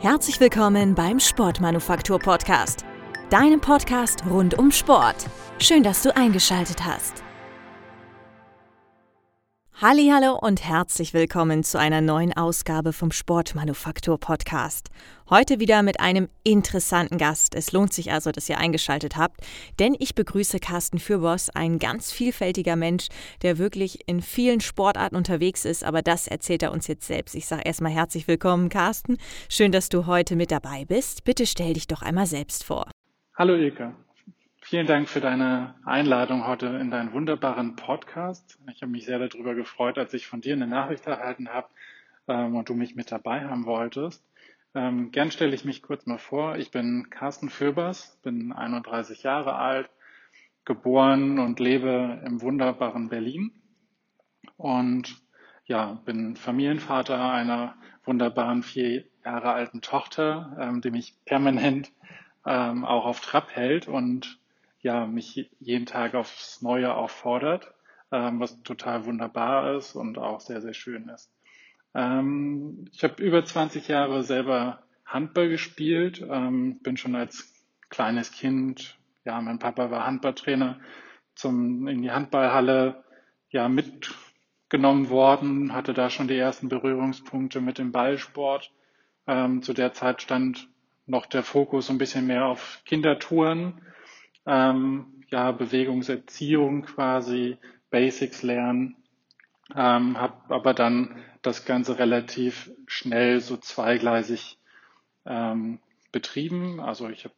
Herzlich 0.00 0.40
willkommen 0.40 0.94
beim 0.94 1.20
Sportmanufaktur 1.20 2.18
Podcast, 2.18 2.86
deinem 3.28 3.60
Podcast 3.60 4.24
rund 4.30 4.58
um 4.58 4.72
Sport. 4.72 5.26
Schön, 5.58 5.82
dass 5.82 6.02
du 6.02 6.16
eingeschaltet 6.16 6.86
hast. 6.86 7.22
Hallo 9.82 10.38
und 10.38 10.62
herzlich 10.62 11.14
willkommen 11.14 11.64
zu 11.64 11.78
einer 11.78 12.02
neuen 12.02 12.36
Ausgabe 12.36 12.92
vom 12.92 13.10
Sportmanufaktur 13.10 14.20
Podcast. 14.20 14.90
Heute 15.30 15.58
wieder 15.58 15.82
mit 15.82 16.00
einem 16.00 16.28
interessanten 16.44 17.16
Gast. 17.16 17.54
Es 17.54 17.72
lohnt 17.72 17.94
sich 17.94 18.12
also, 18.12 18.30
dass 18.30 18.46
ihr 18.50 18.58
eingeschaltet 18.58 19.16
habt, 19.16 19.40
denn 19.78 19.96
ich 19.98 20.14
begrüße 20.14 20.58
Carsten 20.58 20.98
Fürboss, 20.98 21.48
ein 21.48 21.78
ganz 21.78 22.12
vielfältiger 22.12 22.76
Mensch, 22.76 23.06
der 23.40 23.56
wirklich 23.56 24.06
in 24.06 24.20
vielen 24.20 24.60
Sportarten 24.60 25.16
unterwegs 25.16 25.64
ist, 25.64 25.82
aber 25.82 26.02
das 26.02 26.28
erzählt 26.28 26.62
er 26.62 26.72
uns 26.72 26.86
jetzt 26.86 27.06
selbst. 27.06 27.34
Ich 27.34 27.46
sage 27.46 27.62
erstmal 27.64 27.92
herzlich 27.92 28.28
willkommen, 28.28 28.68
Carsten. 28.68 29.16
Schön, 29.48 29.72
dass 29.72 29.88
du 29.88 30.04
heute 30.04 30.36
mit 30.36 30.50
dabei 30.50 30.84
bist. 30.84 31.24
Bitte 31.24 31.46
stell 31.46 31.72
dich 31.72 31.86
doch 31.86 32.02
einmal 32.02 32.26
selbst 32.26 32.64
vor. 32.64 32.90
Hallo 33.34 33.54
Ilka. 33.54 33.96
Vielen 34.70 34.86
Dank 34.86 35.08
für 35.08 35.20
deine 35.20 35.74
Einladung 35.84 36.46
heute 36.46 36.68
in 36.68 36.92
deinen 36.92 37.12
wunderbaren 37.12 37.74
Podcast. 37.74 38.56
Ich 38.72 38.82
habe 38.82 38.92
mich 38.92 39.04
sehr 39.04 39.18
darüber 39.18 39.56
gefreut, 39.56 39.98
als 39.98 40.14
ich 40.14 40.28
von 40.28 40.40
dir 40.40 40.52
eine 40.52 40.68
Nachricht 40.68 41.08
erhalten 41.08 41.48
habe 41.48 41.66
ähm, 42.28 42.54
und 42.54 42.68
du 42.68 42.74
mich 42.74 42.94
mit 42.94 43.10
dabei 43.10 43.48
haben 43.48 43.66
wolltest. 43.66 44.24
Ähm, 44.76 45.10
gern 45.10 45.32
stelle 45.32 45.56
ich 45.56 45.64
mich 45.64 45.82
kurz 45.82 46.06
mal 46.06 46.18
vor. 46.18 46.54
Ich 46.56 46.70
bin 46.70 47.10
Carsten 47.10 47.50
Föbers, 47.50 48.20
bin 48.22 48.52
31 48.52 49.24
Jahre 49.24 49.56
alt, 49.56 49.90
geboren 50.64 51.40
und 51.40 51.58
lebe 51.58 52.22
im 52.24 52.40
wunderbaren 52.40 53.08
Berlin 53.08 53.50
und 54.56 55.20
ja, 55.64 55.94
bin 56.04 56.36
Familienvater 56.36 57.32
einer 57.32 57.74
wunderbaren 58.04 58.62
vier 58.62 59.02
Jahre 59.24 59.50
alten 59.50 59.80
Tochter, 59.80 60.56
ähm, 60.60 60.80
die 60.80 60.92
mich 60.92 61.16
permanent 61.24 61.90
ähm, 62.46 62.84
auch 62.84 63.04
auf 63.04 63.20
Trab 63.20 63.50
hält 63.50 63.88
und 63.88 64.39
ja, 64.82 65.06
mich 65.06 65.50
jeden 65.58 65.86
Tag 65.86 66.14
aufs 66.14 66.62
Neue 66.62 66.94
auffordert, 66.94 67.72
ähm, 68.12 68.40
was 68.40 68.62
total 68.62 69.04
wunderbar 69.04 69.76
ist 69.76 69.94
und 69.94 70.18
auch 70.18 70.40
sehr, 70.40 70.60
sehr 70.60 70.74
schön 70.74 71.08
ist. 71.08 71.30
Ähm, 71.94 72.86
ich 72.92 73.02
habe 73.04 73.22
über 73.22 73.44
20 73.44 73.88
Jahre 73.88 74.22
selber 74.22 74.82
Handball 75.04 75.48
gespielt, 75.48 76.24
ähm, 76.28 76.80
bin 76.82 76.96
schon 76.96 77.14
als 77.14 77.52
kleines 77.88 78.32
Kind, 78.32 78.98
ja, 79.24 79.40
mein 79.40 79.58
Papa 79.58 79.90
war 79.90 80.06
Handballtrainer, 80.06 80.80
zum, 81.34 81.88
in 81.88 82.02
die 82.02 82.10
Handballhalle, 82.10 83.04
ja, 83.50 83.68
mitgenommen 83.68 85.08
worden, 85.08 85.74
hatte 85.74 85.92
da 85.92 86.08
schon 86.08 86.28
die 86.28 86.36
ersten 86.36 86.68
Berührungspunkte 86.68 87.60
mit 87.60 87.78
dem 87.78 87.90
Ballsport. 87.90 88.72
Ähm, 89.26 89.62
zu 89.62 89.72
der 89.72 89.92
Zeit 89.92 90.22
stand 90.22 90.68
noch 91.06 91.26
der 91.26 91.42
Fokus 91.42 91.90
ein 91.90 91.98
bisschen 91.98 92.26
mehr 92.26 92.46
auf 92.46 92.82
Kindertouren 92.84 93.80
ähm, 94.50 95.06
ja, 95.28 95.52
Bewegungserziehung 95.52 96.82
quasi, 96.82 97.56
Basics 97.90 98.42
lernen, 98.42 98.96
ähm, 99.76 100.18
habe 100.18 100.54
aber 100.54 100.74
dann 100.74 101.16
das 101.42 101.64
Ganze 101.64 101.98
relativ 101.98 102.70
schnell 102.86 103.40
so 103.40 103.56
zweigleisig 103.56 104.58
ähm, 105.24 105.78
betrieben. 106.10 106.80
Also 106.80 107.08
ich 107.08 107.24
habe 107.24 107.34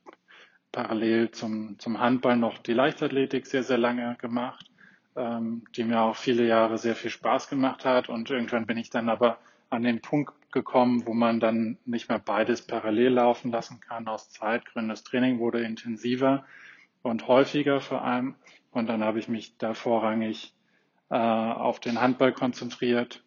parallel 0.72 1.30
zum, 1.32 1.78
zum 1.78 2.00
Handball 2.00 2.38
noch 2.38 2.58
die 2.58 2.72
Leichtathletik 2.72 3.46
sehr, 3.46 3.62
sehr 3.62 3.78
lange 3.78 4.16
gemacht, 4.18 4.70
ähm, 5.14 5.64
die 5.76 5.84
mir 5.84 6.00
auch 6.00 6.16
viele 6.16 6.46
Jahre 6.46 6.78
sehr 6.78 6.96
viel 6.96 7.10
Spaß 7.10 7.50
gemacht 7.50 7.84
hat. 7.84 8.08
Und 8.08 8.30
irgendwann 8.30 8.66
bin 8.66 8.78
ich 8.78 8.88
dann 8.88 9.10
aber 9.10 9.36
an 9.68 9.82
den 9.82 10.00
Punkt 10.00 10.32
gekommen, 10.50 11.06
wo 11.06 11.12
man 11.12 11.40
dann 11.40 11.76
nicht 11.84 12.08
mehr 12.08 12.18
beides 12.18 12.62
parallel 12.62 13.12
laufen 13.12 13.50
lassen 13.50 13.80
kann 13.80 14.08
aus 14.08 14.30
Zeitgründen. 14.30 14.88
Das 14.88 15.04
Training 15.04 15.38
wurde 15.38 15.62
intensiver 15.62 16.44
und 17.02 17.28
häufiger 17.28 17.80
vor 17.80 18.02
allem. 18.02 18.34
Und 18.70 18.88
dann 18.88 19.04
habe 19.04 19.18
ich 19.18 19.28
mich 19.28 19.56
da 19.58 19.74
vorrangig 19.74 20.54
äh, 21.10 21.16
auf 21.16 21.78
den 21.80 22.00
Handball 22.00 22.32
konzentriert, 22.32 23.22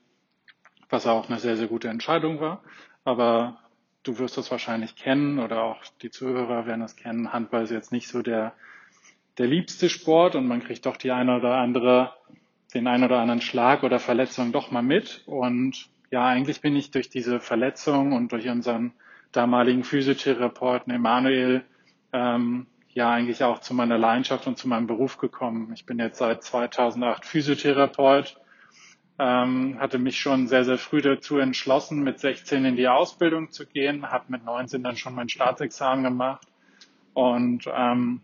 was 0.90 1.08
auch 1.08 1.30
eine 1.30 1.40
sehr, 1.40 1.58
sehr 1.58 1.68
gute 1.68 1.88
Entscheidung 1.88 2.40
war. 2.40 2.64
Aber 3.04 3.60
du 4.04 4.18
wirst 4.18 4.38
das 4.38 4.52
wahrscheinlich 4.52 4.96
kennen 4.96 5.40
oder 5.40 5.64
auch 5.64 5.84
die 6.02 6.10
Zuhörer 6.10 6.66
werden 6.66 6.82
es 6.82 6.96
kennen. 6.96 7.32
Handball 7.32 7.64
ist 7.64 7.72
jetzt 7.72 7.92
nicht 7.92 8.08
so 8.08 8.22
der, 8.22 8.54
der 9.38 9.48
liebste 9.48 9.90
Sport 9.90 10.36
und 10.36 10.48
man 10.48 10.64
kriegt 10.64 10.86
doch 10.86 10.98
die 10.98 11.12
eine 11.12 11.36
oder 11.36 11.56
andere, 11.56 12.14
den 12.74 12.88
einen 12.88 13.04
oder 13.04 13.20
anderen 13.20 13.42
Schlag 13.42 13.84
oder 13.84 14.00
Verletzung 14.00 14.52
doch 14.52 14.72
mal 14.72 14.82
mit. 14.82 15.24
Und 15.26 15.90
ja, 16.12 16.26
eigentlich 16.26 16.62
bin 16.62 16.76
ich 16.76 16.92
durch 16.92 17.10
diese 17.10 17.40
Verletzung 17.40 18.14
und 18.14 18.32
durch 18.32 18.48
unseren 18.48 18.94
damaligen 19.32 19.84
Physiotherapeuten 19.84 20.94
Emanuel 20.94 21.66
ähm, 22.14 22.68
ja 22.96 23.12
eigentlich 23.12 23.44
auch 23.44 23.60
zu 23.60 23.74
meiner 23.74 23.98
Leidenschaft 23.98 24.48
und 24.48 24.58
zu 24.58 24.70
meinem 24.70 24.88
Beruf 24.88 25.18
gekommen. 25.18 25.72
Ich 25.74 25.86
bin 25.86 26.00
jetzt 26.00 26.18
seit 26.18 26.44
2008 26.44 27.26
Physiotherapeut, 27.26 28.38
ähm, 29.20 29.78
hatte 29.80 30.00
mich 30.00 30.18
schon 30.18 30.48
sehr, 30.48 30.64
sehr 30.64 30.78
früh 30.78 31.02
dazu 31.02 31.38
entschlossen, 31.38 32.04
mit 32.04 32.20
16 32.20 32.64
in 32.64 32.78
die 32.78 32.88
Ausbildung 32.88 33.52
zu 33.52 33.68
gehen, 33.68 34.10
habe 34.10 34.26
mit 34.30 34.46
19 34.46 34.82
dann 34.82 34.96
schon 34.96 35.14
mein 35.14 35.28
Staatsexamen 35.28 36.06
gemacht 36.06 36.48
und 37.14 37.70
ähm, 37.72 38.22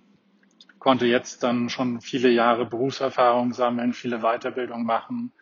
konnte 0.80 1.06
jetzt 1.06 1.44
dann 1.44 1.70
schon 1.70 2.00
viele 2.00 2.30
Jahre 2.30 2.66
Berufserfahrung 2.66 3.52
sammeln, 3.52 3.92
viele 3.92 4.20
Weiterbildung 4.20 4.86
machen 4.86 5.34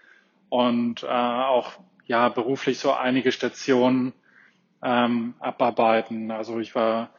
und 0.50 1.04
äh, 1.04 1.08
auch 1.08 1.74
ja 2.06 2.30
beruflich 2.30 2.80
so 2.80 2.94
einige 2.94 3.32
Stationen 3.32 4.14
ähm, 4.82 5.36
abarbeiten. 5.40 6.32
Also 6.32 6.58
ich 6.58 6.74
war 6.74 7.12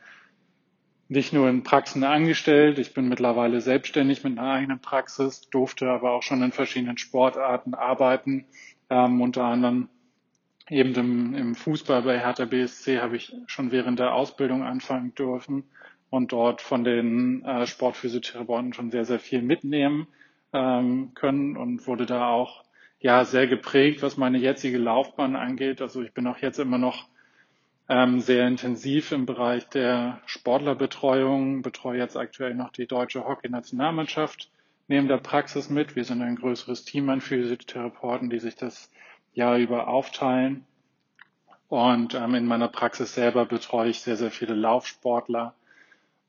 nicht 1.10 1.32
nur 1.32 1.48
in 1.48 1.65
Praxen 1.65 2.04
angestellt. 2.04 2.78
Ich 2.78 2.94
bin 2.94 3.09
mittlerweile 3.09 3.60
selbstständig 3.60 4.22
mit 4.22 4.38
einer 4.38 4.53
eigenen 4.53 4.78
Praxis, 4.78 5.50
durfte 5.50 5.91
aber 5.91 6.12
auch 6.12 6.22
schon 6.22 6.41
in 6.41 6.53
verschiedenen 6.53 6.98
Sportarten 6.98 7.75
arbeiten. 7.75 8.44
Ähm, 8.88 9.21
unter 9.21 9.43
anderem 9.43 9.88
eben 10.69 10.94
im, 10.94 11.34
im, 11.34 11.54
Fußball 11.56 12.03
bei 12.03 12.21
Hertha 12.21 12.44
BSC 12.44 13.00
habe 13.00 13.16
ich 13.16 13.34
schon 13.47 13.72
während 13.72 13.98
der 13.98 14.15
Ausbildung 14.15 14.62
anfangen 14.62 15.12
dürfen 15.16 15.65
und 16.10 16.31
dort 16.31 16.62
von 16.62 16.84
den 16.84 17.44
äh, 17.44 17.66
Sportphysiotherapeuten 17.66 18.72
schon 18.72 18.92
sehr, 18.92 19.04
sehr 19.04 19.19
viel 19.19 19.42
mitnehmen 19.42 20.06
ähm, 20.53 21.10
können 21.15 21.56
und 21.56 21.88
wurde 21.88 22.06
da 22.06 22.28
auch 22.28 22.62
ja 23.00 23.25
sehr 23.25 23.48
geprägt, 23.48 24.00
was 24.03 24.16
meine 24.16 24.38
jetzige 24.38 24.78
Laufbahn 24.78 25.34
angeht. 25.34 25.82
Also 25.82 26.03
ich 26.03 26.12
bin 26.12 26.28
auch 26.28 26.38
jetzt 26.38 26.60
immer 26.60 26.78
noch 26.78 27.09
ähm, 27.91 28.21
sehr 28.21 28.47
intensiv 28.47 29.11
im 29.11 29.27
Bereich 29.27 29.69
der 29.69 30.21
Sportlerbetreuung, 30.25 31.62
betreue 31.62 31.99
jetzt 31.99 32.17
aktuell 32.17 32.55
noch 32.55 32.71
die 32.71 32.87
deutsche 32.87 33.25
Hockey-Nationalmannschaft 33.25 34.49
neben 34.87 35.09
der 35.09 35.19
Praxis 35.19 35.69
mit. 35.71 35.97
Wir 35.97 36.05
sind 36.05 36.23
ein 36.23 36.37
größeres 36.37 36.84
Team 36.84 37.11
an 37.11 37.21
Physiotherapeuten, 37.21 38.31
die 38.31 38.39
sich 38.39 38.55
das 38.55 38.93
Jahr 39.34 39.59
über 39.59 39.89
aufteilen. 39.89 40.65
Und 41.67 42.15
ähm, 42.15 42.37
in 42.37 42.47
meiner 42.47 42.69
Praxis 42.69 43.12
selber 43.15 43.45
betreue 43.45 43.91
ich 43.91 44.01
sehr, 44.01 44.17
sehr 44.17 44.31
viele 44.31 44.55
Laufsportler. 44.55 45.55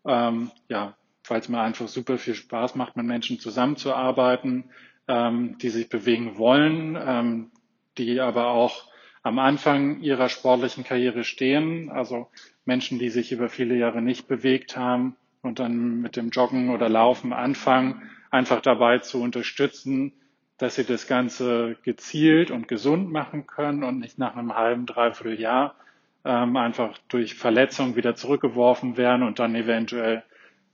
Ähm, 0.03 0.49
ja, 0.67 0.95
weil 1.27 1.41
es 1.41 1.49
mir 1.49 1.61
einfach 1.61 1.87
super 1.87 2.17
viel 2.17 2.33
Spaß 2.33 2.73
macht, 2.73 2.97
mit 2.97 3.05
Menschen 3.05 3.39
zusammenzuarbeiten, 3.39 4.71
ähm, 5.07 5.59
die 5.59 5.69
sich 5.69 5.89
bewegen 5.89 6.39
wollen, 6.39 6.97
ähm, 6.99 7.51
die 7.99 8.19
aber 8.19 8.47
auch 8.47 8.90
am 9.23 9.39
Anfang 9.39 10.01
ihrer 10.01 10.29
sportlichen 10.29 10.83
Karriere 10.83 11.23
stehen, 11.23 11.89
also 11.89 12.27
Menschen, 12.65 12.99
die 12.99 13.09
sich 13.09 13.31
über 13.31 13.49
viele 13.49 13.75
Jahre 13.75 14.01
nicht 14.01 14.27
bewegt 14.27 14.77
haben 14.77 15.15
und 15.41 15.59
dann 15.59 16.01
mit 16.01 16.15
dem 16.15 16.29
Joggen 16.29 16.69
oder 16.69 16.89
Laufen 16.89 17.33
anfangen, 17.33 18.09
einfach 18.31 18.61
dabei 18.61 18.99
zu 18.99 19.21
unterstützen, 19.21 20.13
dass 20.57 20.75
sie 20.75 20.85
das 20.85 21.07
Ganze 21.07 21.75
gezielt 21.83 22.51
und 22.51 22.67
gesund 22.67 23.11
machen 23.11 23.47
können 23.47 23.83
und 23.83 23.99
nicht 23.99 24.17
nach 24.17 24.35
einem 24.35 24.55
halben, 24.55 24.85
dreiviertel 24.85 25.39
Jahr 25.39 25.75
ähm, 26.23 26.55
einfach 26.55 26.97
durch 27.09 27.35
Verletzung 27.35 27.95
wieder 27.95 28.15
zurückgeworfen 28.15 28.95
werden 28.97 29.23
und 29.23 29.39
dann 29.39 29.55
eventuell 29.55 30.23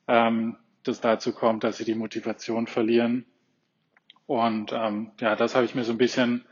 ähm, 0.08 0.58
das 0.84 1.02
dazu 1.02 1.34
kommt, 1.34 1.64
dass 1.64 1.78
sie 1.78 1.86
die 1.86 1.96
Motivation 1.96 2.68
verlieren. 2.68 3.26
Und 4.26 4.74
ähm, 4.74 5.12
ja, 5.20 5.36
das 5.36 5.56
habe 5.56 5.66
ich 5.66 5.74
mir 5.74 5.84
so 5.84 5.94
ein 5.94 5.98
bisschen 5.98 6.46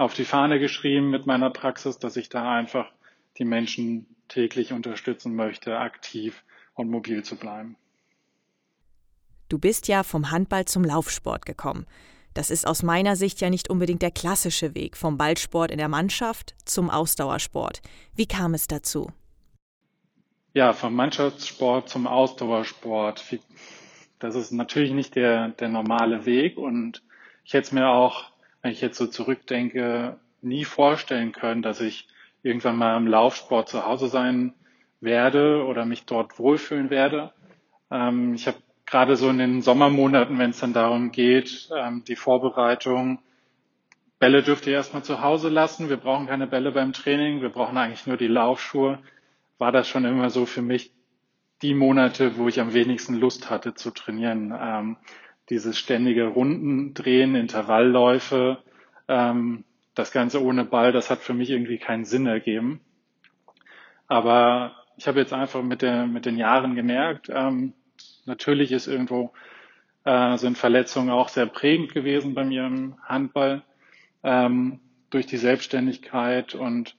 auf 0.00 0.14
die 0.14 0.24
Fahne 0.24 0.58
geschrieben 0.58 1.10
mit 1.10 1.26
meiner 1.26 1.50
Praxis, 1.50 1.98
dass 1.98 2.16
ich 2.16 2.30
da 2.30 2.50
einfach 2.50 2.90
die 3.36 3.44
Menschen 3.44 4.06
täglich 4.28 4.72
unterstützen 4.72 5.34
möchte, 5.34 5.78
aktiv 5.78 6.42
und 6.72 6.88
mobil 6.88 7.22
zu 7.22 7.36
bleiben. 7.36 7.76
Du 9.50 9.58
bist 9.58 9.88
ja 9.88 10.02
vom 10.02 10.30
Handball 10.30 10.64
zum 10.64 10.84
Laufsport 10.84 11.44
gekommen. 11.44 11.84
Das 12.32 12.50
ist 12.50 12.66
aus 12.66 12.82
meiner 12.82 13.14
Sicht 13.14 13.42
ja 13.42 13.50
nicht 13.50 13.68
unbedingt 13.68 14.00
der 14.00 14.10
klassische 14.10 14.74
Weg 14.74 14.96
vom 14.96 15.18
Ballsport 15.18 15.70
in 15.70 15.76
der 15.76 15.88
Mannschaft 15.88 16.54
zum 16.64 16.88
Ausdauersport. 16.88 17.82
Wie 18.14 18.26
kam 18.26 18.54
es 18.54 18.68
dazu? 18.68 19.12
Ja, 20.54 20.72
vom 20.72 20.94
Mannschaftssport 20.94 21.90
zum 21.90 22.06
Ausdauersport. 22.06 23.22
Das 24.18 24.34
ist 24.34 24.50
natürlich 24.50 24.92
nicht 24.92 25.14
der, 25.14 25.48
der 25.50 25.68
normale 25.68 26.24
Weg 26.24 26.56
und 26.56 27.02
ich 27.44 27.52
hätte 27.52 27.66
es 27.66 27.72
mir 27.72 27.88
auch 27.88 28.29
wenn 28.62 28.72
ich 28.72 28.80
jetzt 28.80 28.98
so 28.98 29.06
zurückdenke, 29.06 30.18
nie 30.42 30.64
vorstellen 30.64 31.32
können, 31.32 31.62
dass 31.62 31.80
ich 31.80 32.08
irgendwann 32.42 32.76
mal 32.76 32.96
im 32.96 33.06
Laufsport 33.06 33.68
zu 33.68 33.84
Hause 33.84 34.08
sein 34.08 34.54
werde 35.00 35.64
oder 35.64 35.84
mich 35.84 36.04
dort 36.06 36.38
wohlfühlen 36.38 36.90
werde. 36.90 37.32
Ähm, 37.90 38.34
ich 38.34 38.46
habe 38.46 38.58
gerade 38.86 39.16
so 39.16 39.28
in 39.28 39.38
den 39.38 39.62
Sommermonaten, 39.62 40.38
wenn 40.38 40.50
es 40.50 40.60
dann 40.60 40.72
darum 40.72 41.12
geht, 41.12 41.68
ähm, 41.76 42.04
die 42.06 42.16
Vorbereitung, 42.16 43.20
Bälle 44.20 44.42
dürft 44.42 44.66
ihr 44.66 44.74
erstmal 44.74 45.02
zu 45.02 45.22
Hause 45.22 45.48
lassen. 45.48 45.88
Wir 45.88 45.96
brauchen 45.96 46.26
keine 46.26 46.46
Bälle 46.46 46.72
beim 46.72 46.92
Training. 46.92 47.40
Wir 47.40 47.48
brauchen 47.48 47.78
eigentlich 47.78 48.06
nur 48.06 48.18
die 48.18 48.26
Laufschuhe. 48.26 48.98
War 49.56 49.72
das 49.72 49.88
schon 49.88 50.04
immer 50.04 50.28
so 50.28 50.44
für 50.44 50.60
mich 50.60 50.92
die 51.62 51.72
Monate, 51.72 52.36
wo 52.36 52.46
ich 52.46 52.60
am 52.60 52.74
wenigsten 52.74 53.14
Lust 53.14 53.48
hatte 53.48 53.74
zu 53.74 53.90
trainieren. 53.90 54.54
Ähm, 54.58 54.96
dieses 55.50 55.78
ständige 55.78 56.26
Rundendrehen, 56.26 57.34
Intervallläufe, 57.34 58.62
ähm, 59.08 59.64
das 59.94 60.12
Ganze 60.12 60.42
ohne 60.42 60.64
Ball, 60.64 60.92
das 60.92 61.10
hat 61.10 61.18
für 61.18 61.34
mich 61.34 61.50
irgendwie 61.50 61.78
keinen 61.78 62.04
Sinn 62.04 62.26
ergeben. 62.26 62.80
Aber 64.06 64.76
ich 64.96 65.08
habe 65.08 65.20
jetzt 65.20 65.32
einfach 65.32 65.62
mit, 65.62 65.82
der, 65.82 66.06
mit 66.06 66.24
den 66.24 66.38
Jahren 66.38 66.74
gemerkt, 66.74 67.28
ähm, 67.30 67.74
natürlich 68.24 68.72
ist 68.72 68.86
irgendwo 68.86 69.32
äh, 70.04 70.36
sind 70.36 70.56
Verletzungen 70.56 71.10
auch 71.10 71.28
sehr 71.28 71.46
prägend 71.46 71.92
gewesen 71.92 72.34
bei 72.34 72.44
mir 72.44 72.66
im 72.66 72.96
Handball 73.02 73.62
ähm, 74.22 74.80
durch 75.10 75.26
die 75.26 75.36
Selbstständigkeit 75.36 76.54
und 76.54 76.96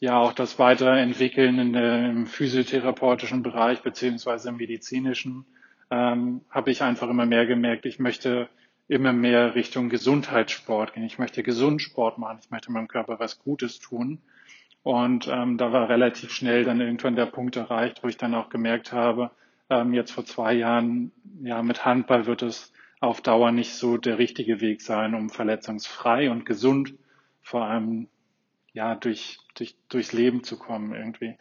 ja 0.00 0.18
auch 0.18 0.34
das 0.34 0.58
Weiterentwickeln 0.58 1.58
in 1.58 1.72
der, 1.72 2.10
im 2.10 2.26
physiotherapeutischen 2.26 3.42
Bereich 3.42 3.82
beziehungsweise 3.82 4.50
im 4.50 4.56
medizinischen 4.56 5.46
ähm, 5.90 6.42
habe 6.50 6.70
ich 6.70 6.82
einfach 6.82 7.08
immer 7.08 7.26
mehr 7.26 7.46
gemerkt, 7.46 7.86
ich 7.86 7.98
möchte 7.98 8.48
immer 8.88 9.12
mehr 9.12 9.54
Richtung 9.54 9.88
Gesundheitssport 9.88 10.94
gehen. 10.94 11.04
Ich 11.04 11.18
möchte 11.18 11.42
gesund 11.42 11.82
Sport 11.82 12.18
machen. 12.18 12.38
Ich 12.42 12.50
möchte 12.50 12.70
meinem 12.70 12.88
Körper 12.88 13.18
was 13.18 13.40
Gutes 13.40 13.80
tun. 13.80 14.20
Und 14.82 15.26
ähm, 15.26 15.58
da 15.58 15.72
war 15.72 15.88
relativ 15.88 16.30
schnell 16.30 16.64
dann 16.64 16.80
irgendwann 16.80 17.16
der 17.16 17.26
Punkt 17.26 17.56
erreicht, 17.56 18.04
wo 18.04 18.08
ich 18.08 18.16
dann 18.16 18.34
auch 18.34 18.48
gemerkt 18.48 18.92
habe, 18.92 19.32
ähm, 19.68 19.92
jetzt 19.92 20.12
vor 20.12 20.24
zwei 20.24 20.54
Jahren, 20.54 21.10
ja, 21.42 21.62
mit 21.62 21.84
Handball 21.84 22.26
wird 22.26 22.42
es 22.42 22.72
auf 23.00 23.20
Dauer 23.20 23.50
nicht 23.50 23.74
so 23.74 23.96
der 23.96 24.18
richtige 24.18 24.60
Weg 24.60 24.80
sein, 24.80 25.14
um 25.14 25.28
verletzungsfrei 25.28 26.30
und 26.30 26.46
gesund 26.46 26.94
vor 27.42 27.64
allem 27.64 28.08
ja 28.72 28.94
durch, 28.94 29.38
durch 29.56 29.76
durchs 29.88 30.12
Leben 30.12 30.44
zu 30.44 30.56
kommen 30.56 30.94
irgendwie. 30.94 31.36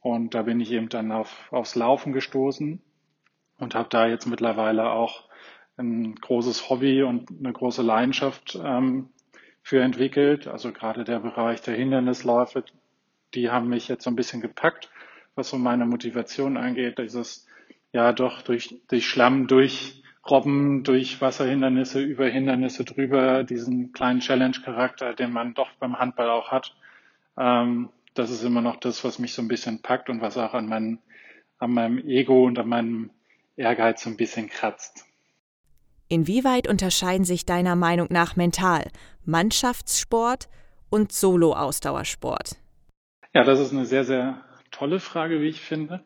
Und 0.00 0.34
da 0.34 0.42
bin 0.42 0.60
ich 0.60 0.72
eben 0.72 0.88
dann 0.88 1.12
auf, 1.12 1.52
aufs 1.52 1.76
Laufen 1.76 2.12
gestoßen 2.12 2.82
und 3.58 3.74
habe 3.74 3.88
da 3.90 4.06
jetzt 4.06 4.26
mittlerweile 4.26 4.90
auch 4.90 5.28
ein 5.76 6.14
großes 6.16 6.70
Hobby 6.70 7.02
und 7.02 7.30
eine 7.38 7.52
große 7.52 7.82
Leidenschaft 7.82 8.58
ähm, 8.62 9.10
für 9.62 9.82
entwickelt. 9.82 10.46
Also 10.48 10.72
gerade 10.72 11.04
der 11.04 11.20
Bereich 11.20 11.62
der 11.62 11.74
Hindernisläufe, 11.74 12.64
die 13.34 13.50
haben 13.50 13.68
mich 13.68 13.88
jetzt 13.88 14.04
so 14.04 14.10
ein 14.10 14.16
bisschen 14.16 14.40
gepackt, 14.40 14.90
was 15.34 15.50
so 15.50 15.58
meine 15.58 15.86
Motivation 15.86 16.56
angeht. 16.56 16.98
Dieses 16.98 17.46
ja 17.92 18.12
doch 18.12 18.42
durch, 18.42 18.80
durch 18.88 19.08
Schlamm, 19.08 19.46
durch 19.46 20.02
Robben, 20.28 20.82
durch 20.84 21.20
Wasserhindernisse, 21.20 22.00
über 22.00 22.26
Hindernisse 22.26 22.84
drüber, 22.84 23.44
diesen 23.44 23.92
kleinen 23.92 24.20
Challenge-Charakter, 24.20 25.14
den 25.14 25.32
man 25.32 25.54
doch 25.54 25.70
beim 25.78 25.98
Handball 25.98 26.30
auch 26.30 26.50
hat. 26.50 26.74
Ähm, 27.38 27.90
das 28.14 28.30
ist 28.30 28.42
immer 28.42 28.60
noch 28.60 28.76
das, 28.76 29.04
was 29.04 29.18
mich 29.18 29.32
so 29.32 29.42
ein 29.42 29.48
bisschen 29.48 29.80
packt 29.80 30.10
und 30.10 30.20
was 30.20 30.36
auch 30.36 30.54
an, 30.54 30.68
mein, 30.68 30.98
an 31.58 31.72
meinem 31.72 31.98
Ego 31.98 32.44
und 32.44 32.58
an 32.58 32.68
meinem 32.68 33.10
Ehrgeiz 33.58 34.02
so 34.02 34.10
ein 34.10 34.16
bisschen 34.16 34.48
kratzt. 34.48 35.04
Inwieweit 36.08 36.68
unterscheiden 36.68 37.24
sich 37.24 37.44
deiner 37.44 37.76
Meinung 37.76 38.08
nach 38.10 38.36
mental 38.36 38.90
Mannschaftssport 39.24 40.48
und 40.88 41.12
Solo-Ausdauersport? 41.12 42.56
Ja, 43.34 43.44
das 43.44 43.60
ist 43.60 43.72
eine 43.72 43.84
sehr, 43.84 44.04
sehr 44.04 44.42
tolle 44.70 45.00
Frage, 45.00 45.40
wie 45.42 45.48
ich 45.48 45.60
finde, 45.60 46.02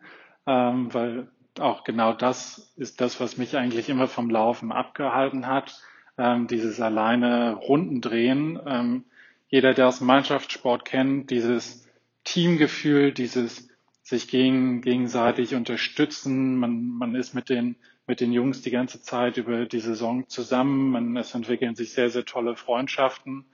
ähm, 0.46 0.92
weil 0.92 1.28
auch 1.60 1.84
genau 1.84 2.12
das 2.12 2.72
ist 2.76 3.00
das, 3.00 3.20
was 3.20 3.36
mich 3.36 3.56
eigentlich 3.56 3.88
immer 3.88 4.08
vom 4.08 4.30
Laufen 4.30 4.72
abgehalten 4.72 5.46
hat. 5.46 5.80
Ähm, 6.18 6.46
dieses 6.46 6.80
alleine 6.80 7.54
Rundendrehen. 7.54 8.58
Ähm, 8.66 9.04
jeder, 9.48 9.74
der 9.74 9.88
aus 9.88 10.00
Mannschaftssport 10.00 10.84
kennt, 10.84 11.30
dieses 11.30 11.88
Teamgefühl, 12.24 13.12
dieses 13.12 13.68
sich 14.12 14.28
gegen, 14.28 14.82
gegenseitig 14.82 15.54
unterstützen. 15.54 16.58
Man, 16.58 16.86
man 16.86 17.14
ist 17.14 17.34
mit 17.34 17.48
den, 17.48 17.76
mit 18.06 18.20
den 18.20 18.30
Jungs 18.30 18.60
die 18.60 18.70
ganze 18.70 19.00
Zeit 19.00 19.38
über 19.38 19.64
die 19.64 19.80
Saison 19.80 20.28
zusammen. 20.28 20.90
Man, 20.90 21.16
es 21.16 21.34
entwickeln 21.34 21.74
sich 21.74 21.92
sehr, 21.92 22.10
sehr 22.10 22.26
tolle 22.26 22.54
Freundschaften, 22.54 23.46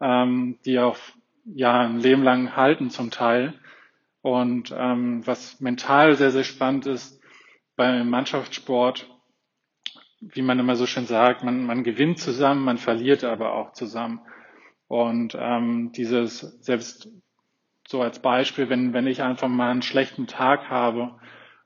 ähm, 0.00 0.58
die 0.64 0.78
auch 0.78 0.96
ja 1.44 1.80
ein 1.80 2.00
Leben 2.00 2.22
lang 2.22 2.56
halten 2.56 2.88
zum 2.88 3.10
Teil. 3.10 3.52
Und 4.22 4.74
ähm, 4.74 5.26
was 5.26 5.60
mental 5.60 6.14
sehr, 6.16 6.30
sehr 6.30 6.44
spannend 6.44 6.86
ist, 6.86 7.20
beim 7.76 8.08
Mannschaftssport, 8.08 9.10
wie 10.20 10.42
man 10.42 10.58
immer 10.58 10.74
so 10.74 10.86
schön 10.86 11.06
sagt, 11.06 11.44
man, 11.44 11.66
man 11.66 11.84
gewinnt 11.84 12.18
zusammen, 12.18 12.64
man 12.64 12.78
verliert 12.78 13.24
aber 13.24 13.52
auch 13.52 13.72
zusammen. 13.72 14.20
Und 14.86 15.36
ähm, 15.38 15.92
dieses, 15.92 16.40
selbst 16.62 17.10
so 17.88 18.02
als 18.02 18.18
Beispiel, 18.18 18.68
wenn, 18.68 18.92
wenn 18.92 19.06
ich 19.06 19.22
einfach 19.22 19.48
mal 19.48 19.70
einen 19.70 19.80
schlechten 19.80 20.26
Tag 20.26 20.68
habe 20.68 21.12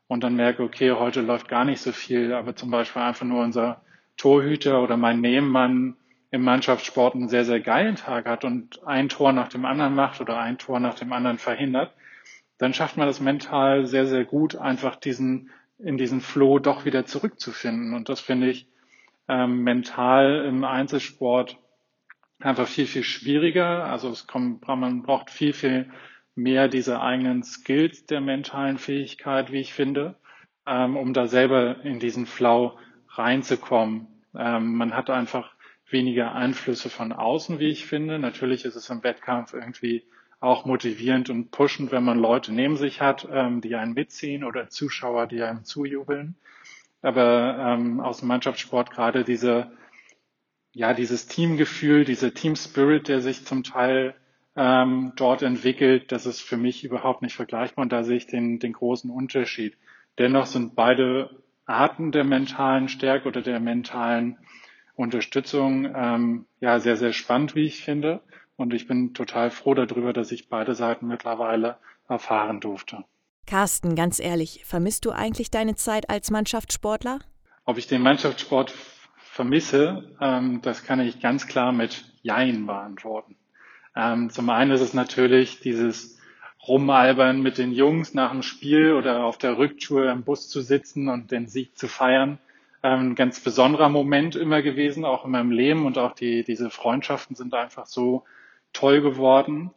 und 0.07 0.23
dann 0.23 0.37
merke, 0.37 0.63
okay, 0.63 0.93
heute 0.93 1.21
läuft 1.21 1.49
gar 1.49 1.65
nicht 1.65 1.81
so 1.81 1.91
viel, 1.91 2.33
aber 2.33 2.55
zum 2.55 2.71
Beispiel 2.71 3.03
einfach 3.03 3.27
nur 3.27 3.43
unser 3.43 3.83
Torhüter 4.17 4.85
oder 4.85 4.97
mein 4.97 5.21
Nebenmann 5.21 5.97
im 6.31 6.45
Mannschaftssport 6.45 7.17
einen 7.17 7.29
sehr, 7.29 7.45
sehr 7.45 7.59
geilen 7.59 7.97
Tag 7.97 8.27
hat 8.27 8.45
und 8.45 8.87
ein 8.87 9.09
Tor 9.09 9.33
nach 9.33 9.49
dem 9.49 9.65
anderen 9.65 9.97
macht 9.97 10.21
oder 10.21 10.39
ein 10.39 10.59
Tor 10.59 10.79
nach 10.79 10.95
dem 10.95 11.13
anderen 11.13 11.39
verhindert, 11.39 11.93
dann 12.57 12.73
schafft 12.73 12.97
man 12.97 13.09
das 13.09 13.21
mental 13.21 13.87
sehr, 13.87 14.07
sehr 14.07 14.25
gut, 14.25 14.55
einfach 14.55 14.95
diesen, 14.95 15.51
in 15.79 15.99
diesen 15.99 16.21
Flow 16.21 16.61
doch 16.61 16.85
wieder 16.85 17.05
zurückzufinden. 17.05 17.95
Und 17.95 18.09
das 18.09 18.21
finde 18.21 18.49
ich 18.49 18.69
ähm, 19.27 19.65
mental 19.65 20.45
im 20.47 20.63
Einzelsport 20.63 21.59
einfach 22.39 22.69
viel, 22.69 22.87
viel 22.87 23.03
schwieriger. 23.03 23.87
Also 23.87 24.09
es 24.11 24.29
kommt, 24.29 24.67
man 24.69 25.03
braucht 25.03 25.29
viel, 25.29 25.53
viel 25.53 25.91
mehr 26.35 26.69
diese 26.69 27.01
eigenen 27.01 27.43
Skills 27.43 28.07
der 28.07 28.21
mentalen 28.21 28.79
Fähigkeit, 28.79 29.53
wie 29.53 29.61
ich 29.61 29.73
finde, 29.75 30.17
ähm, 30.67 30.97
um 30.97 31.13
da 31.13 31.27
selber 31.27 31.85
in 31.85 31.99
diesen 31.99 32.27
Flow 32.27 32.79
reinzukommen. 33.09 34.07
Ähm, 34.35 34.75
man 34.77 34.95
hat 34.95 35.11
einfach 35.11 35.55
weniger 35.89 36.35
Einflüsse 36.35 36.89
von 36.89 37.13
außen, 37.13 37.59
wie 37.59 37.69
ich 37.69 37.87
finde. 37.87 38.19
Natürlich 38.19 38.65
ist 38.65 38.77
es 38.77 38.89
im 38.89 39.03
Wettkampf 39.03 39.53
irgendwie 39.53 40.05
auch 40.41 40.65
motivierend 40.65 41.31
und 41.31 41.51
pushend, 41.51 41.93
wenn 41.93 42.03
man 42.03 42.19
Leute 42.19 42.53
neben 42.53 42.77
sich 42.77 43.01
hat, 43.01 43.29
ähm, 43.31 43.61
die 43.61 43.77
einen 43.77 43.93
mitziehen 43.93 44.43
oder 44.43 44.69
Zuschauer, 44.69 45.27
die 45.27 45.43
einem 45.43 45.65
zujubeln. 45.65 46.35
Aber 47.03 47.57
ähm, 47.59 48.01
aus 48.01 48.19
dem 48.19 48.29
Mannschaftssport 48.29 48.91
gerade 48.91 49.23
diese, 49.23 49.71
ja, 50.73 50.95
dieses 50.95 51.27
Teamgefühl, 51.27 52.05
diese 52.05 52.33
Team 52.33 52.57
Spirit, 52.57 53.09
der 53.09 53.21
sich 53.21 53.45
zum 53.45 53.63
Teil 53.63 54.15
ähm, 54.57 55.13
dort 55.17 55.43
entwickelt, 55.43 56.13
das 56.13 56.27
ist 56.27 56.41
für 56.41 56.57
mich 56.57 56.85
überhaupt 56.85 57.23
nicht 57.23 57.35
vergleichbar 57.35 57.85
und 57.85 57.93
da 57.93 58.05
sehe 58.05 58.17
ich 58.17 58.27
den, 58.27 58.59
den 58.59 58.73
großen 58.73 59.11
Unterschied. 59.11 59.77
Dennoch 60.19 60.47
sind 60.47 60.75
beide 60.75 61.31
Arten 61.65 62.13
der 62.13 62.25
mentalen 62.25 62.89
Stärke 62.89 63.29
oder 63.29 63.41
der 63.41 63.61
mentalen 63.61 64.39
Unterstützung 64.95 65.91
ähm, 65.95 66.47
ja 66.61 66.79
sehr, 66.81 66.97
sehr 66.97 67.13
spannend, 67.13 67.55
wie 67.55 67.65
ich 67.65 67.83
finde. 67.83 68.21
Und 68.57 68.75
ich 68.75 68.87
bin 68.87 69.15
total 69.15 69.51
froh 69.51 69.75
darüber, 69.75 70.13
dass 70.13 70.31
ich 70.33 70.49
beide 70.49 70.75
Seiten 70.75 71.07
mittlerweile 71.07 71.79
erfahren 72.09 72.61
durfte. 72.61 73.05
Carsten, 73.47 73.95
ganz 73.97 74.21
ehrlich, 74.21 74.65
vermisst 74.65 75.05
du 75.05 75.11
eigentlich 75.11 75.51
deine 75.51 75.75
Zeit 75.75 76.11
als 76.11 76.31
Mannschaftssportler? 76.31 77.21
Ob 77.65 77.79
ich 77.79 77.87
den 77.87 78.03
Mannschaftssport 78.03 78.73
vermisse, 79.17 80.15
ähm, 80.21 80.61
das 80.63 80.85
kann 80.85 81.01
ich 81.01 81.21
ganz 81.21 81.47
klar 81.47 81.73
mit 81.73 82.05
Jein 82.23 82.67
beantworten. 82.67 83.37
Ähm, 83.95 84.31
zum 84.31 84.49
einen 84.51 84.71
ist 84.71 84.81
es 84.81 84.95
natürlich 84.95 85.61
dieses 85.61 86.19
Rumalbern 86.67 87.43
mit 87.43 87.59
den 87.59 87.73
Jungs 87.73 88.15
nach 88.15 88.31
dem 88.31 88.43
Spiel 88.43 88.93
oder 88.93 89.25
auf 89.25 89.37
der 89.37 89.59
Rücktour 89.59 90.11
im 90.11 90.23
Bus 90.23 90.49
zu 90.49 90.61
sitzen 90.61 91.09
und 91.09 91.31
den 91.31 91.47
Sieg 91.47 91.77
zu 91.77 91.89
feiern. 91.89 92.39
Ähm, 92.83 93.11
ein 93.11 93.15
ganz 93.15 93.41
besonderer 93.41 93.89
Moment 93.89 94.37
immer 94.37 94.63
gewesen, 94.63 95.05
auch 95.05 95.25
in 95.25 95.33
meinem 95.33 95.51
Leben 95.51 95.87
und 95.87 95.99
auch 95.99 96.15
die, 96.15 96.45
diese 96.45 96.71
Freundschaften 96.71 97.37
sind 97.37 97.55
einfach 97.55 97.87
so 97.87 98.25
toll 98.73 99.03
geworden. 99.03 99.71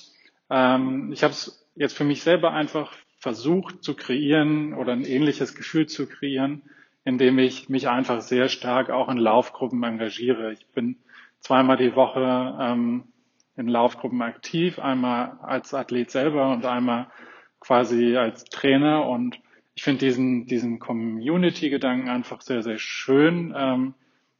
Ähm, 0.49 1.11
ich 1.11 1.23
habe 1.23 1.33
es 1.33 1.67
jetzt 1.75 1.97
für 1.97 2.03
mich 2.03 2.23
selber 2.23 2.51
einfach 2.51 2.93
versucht 3.19 3.83
zu 3.83 3.95
kreieren 3.95 4.73
oder 4.75 4.93
ein 4.93 5.05
ähnliches 5.05 5.55
Gefühl 5.55 5.87
zu 5.87 6.07
kreieren, 6.07 6.61
indem 7.03 7.39
ich 7.39 7.69
mich 7.69 7.89
einfach 7.89 8.21
sehr 8.21 8.49
stark 8.49 8.91
auch 8.91 9.09
in 9.09 9.17
Laufgruppen 9.17 9.83
engagiere. 9.83 10.53
Ich 10.53 10.65
bin 10.67 10.97
zweimal 11.39 11.77
die 11.77 11.95
Woche 11.95 12.57
ähm, 12.61 13.05
in 13.57 13.67
Laufgruppen 13.67 14.21
aktiv, 14.21 14.79
einmal 14.79 15.37
als 15.41 15.73
Athlet 15.73 16.11
selber 16.11 16.51
und 16.51 16.65
einmal 16.65 17.07
quasi 17.59 18.17
als 18.17 18.45
Trainer. 18.45 19.07
Und 19.07 19.39
ich 19.75 19.83
finde 19.83 20.05
diesen, 20.05 20.45
diesen 20.45 20.79
Community-Gedanken 20.79 22.09
einfach 22.09 22.41
sehr, 22.41 22.61
sehr 22.61 22.77
schön, 22.77 23.53
ähm, 23.57 23.93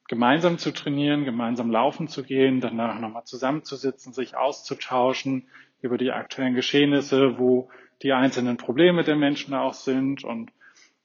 gemeinsam 0.07 0.57
zu 0.57 0.71
trainieren, 0.71 1.25
gemeinsam 1.25 1.71
laufen 1.71 2.07
zu 2.07 2.23
gehen, 2.23 2.61
danach 2.61 2.99
nochmal 2.99 3.23
zusammenzusitzen, 3.23 4.13
sich 4.13 4.37
auszutauschen, 4.37 5.47
über 5.81 5.97
die 5.97 6.11
aktuellen 6.11 6.55
Geschehnisse, 6.55 7.37
wo 7.37 7.69
die 8.01 8.11
einzelnen 8.11 8.57
Probleme 8.57 9.03
der 9.03 9.15
Menschen 9.15 9.53
auch 9.53 9.73
sind 9.73 10.23
und 10.23 10.51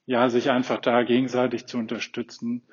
ja, 0.05 0.27
sich 0.29 0.49
einfach 0.49 0.79
da 0.81 1.03
gegenseitig 1.03 1.67
zu 1.67 1.77
unterstützen. 1.77 2.63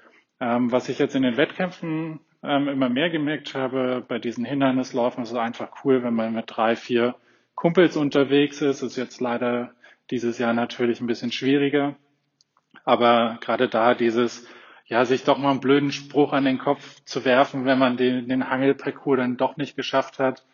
Ähm, 0.40 0.72
was 0.72 0.88
ich 0.88 0.98
jetzt 0.98 1.14
in 1.14 1.22
den 1.22 1.36
Wettkämpfen 1.36 2.20
ähm, 2.42 2.68
immer 2.68 2.88
mehr 2.88 3.10
gemerkt 3.10 3.54
habe, 3.54 4.04
bei 4.06 4.18
diesen 4.18 4.44
Hindernislaufen 4.44 5.22
ist 5.22 5.30
es 5.30 5.36
einfach 5.36 5.84
cool, 5.84 6.02
wenn 6.02 6.14
man 6.14 6.34
mit 6.34 6.44
drei, 6.48 6.76
vier 6.76 7.16
Kumpels 7.54 7.96
unterwegs 7.96 8.62
ist. 8.62 8.82
Ist 8.82 8.96
jetzt 8.96 9.20
leider 9.20 9.72
dieses 10.10 10.38
Jahr 10.38 10.52
natürlich 10.52 11.00
ein 11.00 11.06
bisschen 11.06 11.32
schwieriger. 11.32 11.96
Aber 12.84 13.38
gerade 13.40 13.68
da 13.68 13.94
dieses, 13.94 14.46
ja, 14.86 15.04
sich 15.04 15.24
doch 15.24 15.38
mal 15.38 15.50
einen 15.50 15.60
blöden 15.60 15.92
Spruch 15.92 16.32
an 16.32 16.44
den 16.44 16.58
Kopf 16.58 17.02
zu 17.04 17.24
werfen, 17.24 17.64
wenn 17.64 17.78
man 17.78 17.96
den, 17.96 18.28
den 18.28 18.48
Hangelparcours 18.48 19.18
dann 19.18 19.36
doch 19.36 19.56
nicht 19.56 19.76
geschafft 19.76 20.18
hat. 20.18 20.44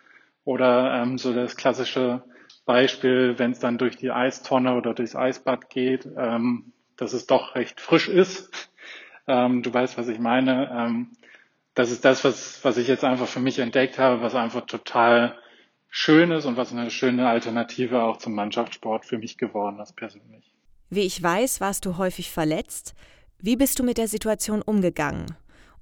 Oder 0.44 1.02
ähm, 1.02 1.18
so 1.18 1.32
das 1.32 1.56
klassische 1.56 2.22
Beispiel, 2.66 3.38
wenn 3.38 3.52
es 3.52 3.60
dann 3.60 3.78
durch 3.78 3.96
die 3.96 4.10
Eistonne 4.10 4.74
oder 4.74 4.94
durchs 4.94 5.16
Eisbad 5.16 5.70
geht, 5.70 6.08
ähm, 6.16 6.72
dass 6.96 7.12
es 7.12 7.26
doch 7.26 7.54
recht 7.54 7.80
frisch 7.80 8.08
ist. 8.08 8.70
Ähm, 9.26 9.62
du 9.62 9.72
weißt, 9.72 9.96
was 9.96 10.08
ich 10.08 10.18
meine. 10.18 10.70
Ähm, 10.70 11.12
das 11.74 11.90
ist 11.90 12.04
das, 12.04 12.24
was, 12.24 12.64
was 12.64 12.76
ich 12.76 12.88
jetzt 12.88 13.04
einfach 13.04 13.26
für 13.26 13.40
mich 13.40 13.58
entdeckt 13.58 13.98
habe, 13.98 14.22
was 14.22 14.34
einfach 14.34 14.66
total 14.66 15.36
schön 15.88 16.30
ist 16.30 16.44
und 16.44 16.56
was 16.56 16.72
eine 16.72 16.90
schöne 16.90 17.28
Alternative 17.28 18.02
auch 18.02 18.16
zum 18.16 18.34
Mannschaftssport 18.34 19.04
für 19.04 19.18
mich 19.18 19.38
geworden 19.38 19.80
ist 19.80 19.96
persönlich. 19.96 20.52
Wie 20.90 21.02
ich 21.02 21.20
weiß, 21.22 21.60
warst 21.60 21.84
du 21.86 21.96
häufig 21.98 22.30
verletzt. 22.30 22.94
Wie 23.38 23.56
bist 23.56 23.78
du 23.78 23.82
mit 23.82 23.98
der 23.98 24.08
Situation 24.08 24.62
umgegangen? 24.62 25.26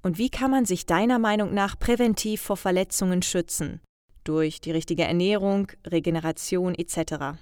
Und 0.01 0.17
wie 0.17 0.29
kann 0.29 0.51
man 0.51 0.65
sich 0.65 0.85
deiner 0.85 1.19
Meinung 1.19 1.53
nach 1.53 1.77
präventiv 1.77 2.41
vor 2.41 2.57
Verletzungen 2.57 3.21
schützen? 3.21 3.79
Durch 4.23 4.59
die 4.61 4.71
richtige 4.71 5.03
Ernährung, 5.03 5.71
Regeneration 5.85 6.75
etc. 6.75 7.37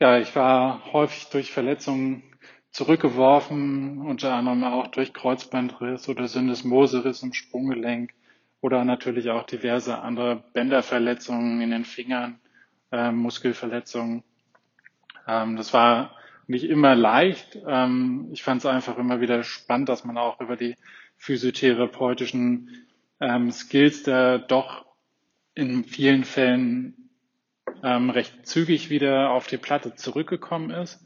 Ja, 0.00 0.18
ich 0.18 0.34
war 0.34 0.92
häufig 0.92 1.28
durch 1.28 1.52
Verletzungen 1.52 2.22
zurückgeworfen, 2.70 4.00
unter 4.00 4.34
anderem 4.34 4.64
auch 4.64 4.88
durch 4.88 5.12
Kreuzbandriss 5.12 6.08
oder 6.08 6.28
Syndesmoseriss 6.28 7.22
im 7.22 7.32
Sprunggelenk 7.32 8.12
oder 8.60 8.84
natürlich 8.84 9.30
auch 9.30 9.44
diverse 9.44 9.98
andere 10.00 10.44
Bänderverletzungen 10.52 11.60
in 11.60 11.70
den 11.70 11.84
Fingern, 11.84 12.38
äh, 12.92 13.10
Muskelverletzungen. 13.10 14.22
Ähm, 15.26 15.56
das 15.56 15.72
war 15.72 16.16
nicht 16.46 16.64
immer 16.64 16.94
leicht. 16.94 17.58
Ähm, 17.66 18.28
ich 18.32 18.42
fand 18.42 18.60
es 18.60 18.66
einfach 18.66 18.98
immer 18.98 19.20
wieder 19.20 19.42
spannend, 19.42 19.88
dass 19.88 20.04
man 20.04 20.18
auch 20.18 20.40
über 20.40 20.56
die 20.56 20.76
physiotherapeutischen 21.16 22.86
ähm, 23.20 23.50
Skills 23.50 24.02
da 24.02 24.38
doch 24.38 24.86
in 25.54 25.84
vielen 25.84 26.24
Fällen 26.24 27.10
ähm, 27.82 28.10
recht 28.10 28.46
zügig 28.46 28.90
wieder 28.90 29.30
auf 29.30 29.46
die 29.46 29.58
Platte 29.58 29.94
zurückgekommen 29.94 30.70
ist. 30.70 31.04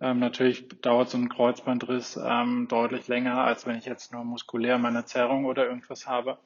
Ähm, 0.00 0.18
natürlich 0.18 0.68
dauert 0.80 1.08
so 1.08 1.16
ein 1.16 1.28
Kreuzbandriss 1.28 2.18
ähm, 2.22 2.68
deutlich 2.68 3.08
länger, 3.08 3.38
als 3.38 3.66
wenn 3.66 3.76
ich 3.76 3.86
jetzt 3.86 4.12
nur 4.12 4.24
muskulär 4.24 4.78
meine 4.78 5.04
Zerrung 5.06 5.46
oder 5.46 5.66
irgendwas 5.66 6.06
habe. 6.06 6.38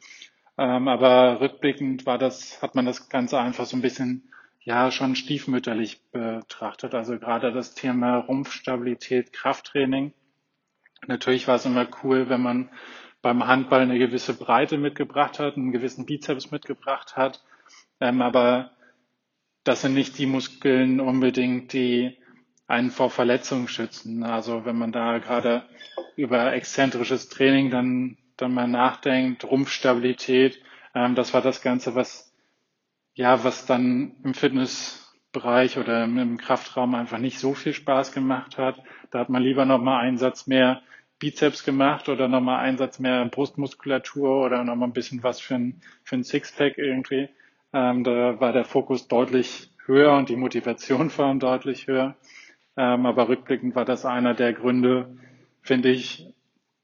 Ähm, 0.56 0.88
aber 0.88 1.40
rückblickend 1.40 2.06
war 2.06 2.18
das, 2.18 2.62
hat 2.62 2.74
man 2.74 2.86
das 2.86 3.08
Ganze 3.08 3.40
einfach 3.40 3.66
so 3.66 3.76
ein 3.76 3.82
bisschen 3.82 4.30
ja 4.60 4.90
schon 4.90 5.16
stiefmütterlich 5.16 6.00
betrachtet. 6.12 6.94
Also 6.94 7.18
gerade 7.18 7.52
das 7.52 7.74
Thema 7.74 8.18
Rumpfstabilität, 8.18 9.32
Krafttraining. 9.32 10.12
Natürlich 11.06 11.48
war 11.48 11.56
es 11.56 11.66
immer 11.66 11.88
cool, 12.02 12.28
wenn 12.28 12.42
man 12.42 12.70
beim 13.22 13.46
Handball 13.46 13.80
eine 13.80 13.98
gewisse 13.98 14.34
Breite 14.34 14.78
mitgebracht 14.78 15.38
hat, 15.38 15.56
einen 15.56 15.72
gewissen 15.72 16.06
Bizeps 16.06 16.50
mitgebracht 16.50 17.16
hat. 17.16 17.42
Ähm, 18.00 18.22
aber 18.22 18.72
das 19.64 19.82
sind 19.82 19.94
nicht 19.94 20.18
die 20.18 20.26
Muskeln 20.26 21.00
unbedingt, 21.00 21.72
die 21.72 22.16
einen 22.70 22.90
vor 22.90 23.10
Verletzungen 23.10 23.68
schützen. 23.68 24.22
Also 24.22 24.64
wenn 24.64 24.78
man 24.78 24.92
da 24.92 25.18
gerade 25.18 25.64
über 26.16 26.52
exzentrisches 26.52 27.28
Training 27.28 27.70
dann, 27.70 28.16
dann 28.36 28.54
mal 28.54 28.68
nachdenkt, 28.68 29.44
Rumpfstabilität, 29.44 30.62
ähm, 30.94 31.14
das 31.14 31.34
war 31.34 31.42
das 31.42 31.62
Ganze, 31.62 31.94
was 31.94 32.30
ja, 33.14 33.42
was 33.44 33.66
dann 33.66 34.14
im 34.24 34.34
Fitnessbereich 34.34 35.78
oder 35.78 36.04
im 36.04 36.38
Kraftraum 36.38 36.94
einfach 36.94 37.18
nicht 37.18 37.38
so 37.38 37.54
viel 37.54 37.74
Spaß 37.74 38.12
gemacht 38.12 38.56
hat. 38.56 38.80
Da 39.10 39.18
hat 39.18 39.28
man 39.28 39.42
lieber 39.42 39.64
nochmal 39.64 40.04
einen 40.04 40.16
Satz 40.16 40.46
mehr 40.46 40.82
Bizeps 41.18 41.64
gemacht 41.64 42.08
oder 42.08 42.28
nochmal 42.28 42.60
einen 42.60 42.78
Satz 42.78 42.98
mehr 42.98 43.26
Brustmuskulatur 43.26 44.42
oder 44.42 44.64
nochmal 44.64 44.88
ein 44.88 44.94
bisschen 44.94 45.22
was 45.22 45.40
für 45.40 45.56
ein, 45.56 45.82
für 46.04 46.16
ein 46.16 46.24
Sixpack 46.24 46.78
irgendwie. 46.78 47.28
Ähm, 47.72 48.04
da 48.04 48.40
war 48.40 48.52
der 48.52 48.64
Fokus 48.64 49.08
deutlich 49.08 49.70
höher 49.84 50.16
und 50.16 50.28
die 50.28 50.36
Motivation 50.36 51.10
vor 51.10 51.26
allem 51.26 51.40
deutlich 51.40 51.88
höher. 51.88 52.16
Ähm, 52.80 53.04
aber 53.04 53.28
rückblickend 53.28 53.74
war 53.74 53.84
das 53.84 54.06
einer 54.06 54.32
der 54.32 54.54
Gründe, 54.54 55.14
finde 55.60 55.90
ich, 55.90 56.32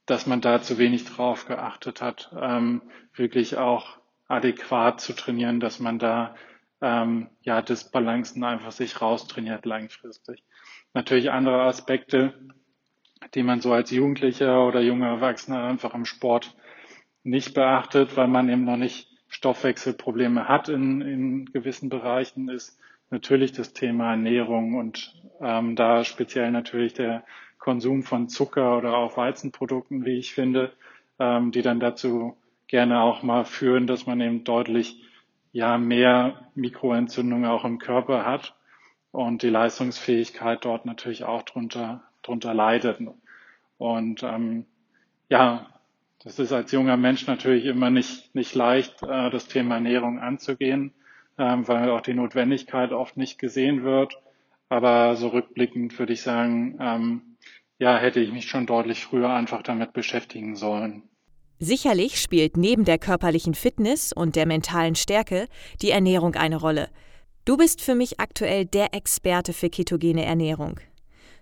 dass 0.04 0.26
man 0.26 0.42
da 0.42 0.60
zu 0.60 0.76
wenig 0.76 1.06
drauf 1.06 1.46
geachtet 1.46 2.02
hat, 2.02 2.30
ähm, 2.38 2.82
wirklich 3.14 3.56
auch 3.56 3.96
adäquat 4.28 5.00
zu 5.00 5.14
trainieren, 5.14 5.58
dass 5.58 5.80
man 5.80 5.98
da 5.98 6.34
ähm, 6.82 7.30
ja 7.40 7.62
Disbalancen 7.62 8.44
einfach 8.44 8.72
sich 8.72 9.00
raustrainiert 9.00 9.64
langfristig. 9.64 10.44
Natürlich 10.92 11.30
andere 11.30 11.62
Aspekte, 11.62 12.34
die 13.32 13.42
man 13.42 13.62
so 13.62 13.72
als 13.72 13.90
Jugendlicher 13.90 14.66
oder 14.66 14.82
junger 14.82 15.08
Erwachsener 15.08 15.64
einfach 15.64 15.94
im 15.94 16.04
Sport 16.04 16.54
nicht 17.22 17.54
beachtet, 17.54 18.18
weil 18.18 18.28
man 18.28 18.50
eben 18.50 18.64
noch 18.64 18.76
nicht 18.76 19.08
Stoffwechselprobleme 19.28 20.46
hat 20.46 20.68
in, 20.68 21.00
in 21.00 21.46
gewissen 21.46 21.88
Bereichen, 21.88 22.50
ist 22.50 22.78
natürlich 23.10 23.52
das 23.52 23.72
Thema 23.72 24.10
Ernährung 24.10 24.74
und 24.74 25.14
ähm, 25.40 25.76
da 25.76 26.04
speziell 26.04 26.50
natürlich 26.50 26.94
der 26.94 27.24
Konsum 27.58 28.02
von 28.02 28.28
Zucker 28.28 28.76
oder 28.78 28.96
auch 28.96 29.16
Weizenprodukten, 29.16 30.04
wie 30.04 30.18
ich 30.18 30.34
finde, 30.34 30.72
ähm, 31.18 31.50
die 31.52 31.62
dann 31.62 31.80
dazu 31.80 32.36
gerne 32.68 33.00
auch 33.00 33.22
mal 33.22 33.44
führen, 33.44 33.86
dass 33.86 34.06
man 34.06 34.20
eben 34.20 34.44
deutlich 34.44 35.02
ja 35.52 35.78
mehr 35.78 36.50
Mikroentzündungen 36.54 37.48
auch 37.48 37.64
im 37.64 37.78
Körper 37.78 38.24
hat 38.24 38.54
und 39.12 39.42
die 39.42 39.48
Leistungsfähigkeit 39.48 40.64
dort 40.64 40.84
natürlich 40.84 41.24
auch 41.24 41.42
drunter 41.42 42.02
drunter 42.22 42.54
leidet. 42.54 43.00
Und 43.78 44.22
ähm, 44.22 44.66
ja, 45.28 45.66
das 46.22 46.38
ist 46.38 46.52
als 46.52 46.72
junger 46.72 46.96
Mensch 46.96 47.26
natürlich 47.26 47.64
immer 47.64 47.90
nicht 47.90 48.34
nicht 48.34 48.54
leicht, 48.54 49.02
äh, 49.02 49.30
das 49.30 49.48
Thema 49.48 49.76
Ernährung 49.76 50.18
anzugehen, 50.18 50.92
ähm, 51.38 51.66
weil 51.68 51.90
auch 51.90 52.00
die 52.00 52.14
Notwendigkeit 52.14 52.92
oft 52.92 53.16
nicht 53.16 53.38
gesehen 53.38 53.82
wird. 53.82 54.20
Aber 54.68 55.14
so 55.16 55.28
rückblickend 55.28 55.98
würde 55.98 56.12
ich 56.12 56.22
sagen, 56.22 56.76
ähm, 56.80 57.36
ja, 57.78 57.98
hätte 57.98 58.20
ich 58.20 58.32
mich 58.32 58.48
schon 58.48 58.66
deutlich 58.66 59.04
früher 59.04 59.30
einfach 59.30 59.62
damit 59.62 59.92
beschäftigen 59.92 60.56
sollen. 60.56 61.02
Sicherlich 61.58 62.20
spielt 62.20 62.56
neben 62.56 62.84
der 62.84 62.98
körperlichen 62.98 63.54
Fitness 63.54 64.12
und 64.12 64.36
der 64.36 64.46
mentalen 64.46 64.94
Stärke 64.94 65.46
die 65.80 65.90
Ernährung 65.90 66.34
eine 66.34 66.56
Rolle. 66.56 66.88
Du 67.44 67.56
bist 67.56 67.80
für 67.80 67.94
mich 67.94 68.20
aktuell 68.20 68.66
der 68.66 68.92
Experte 68.92 69.52
für 69.52 69.70
ketogene 69.70 70.24
Ernährung. 70.24 70.80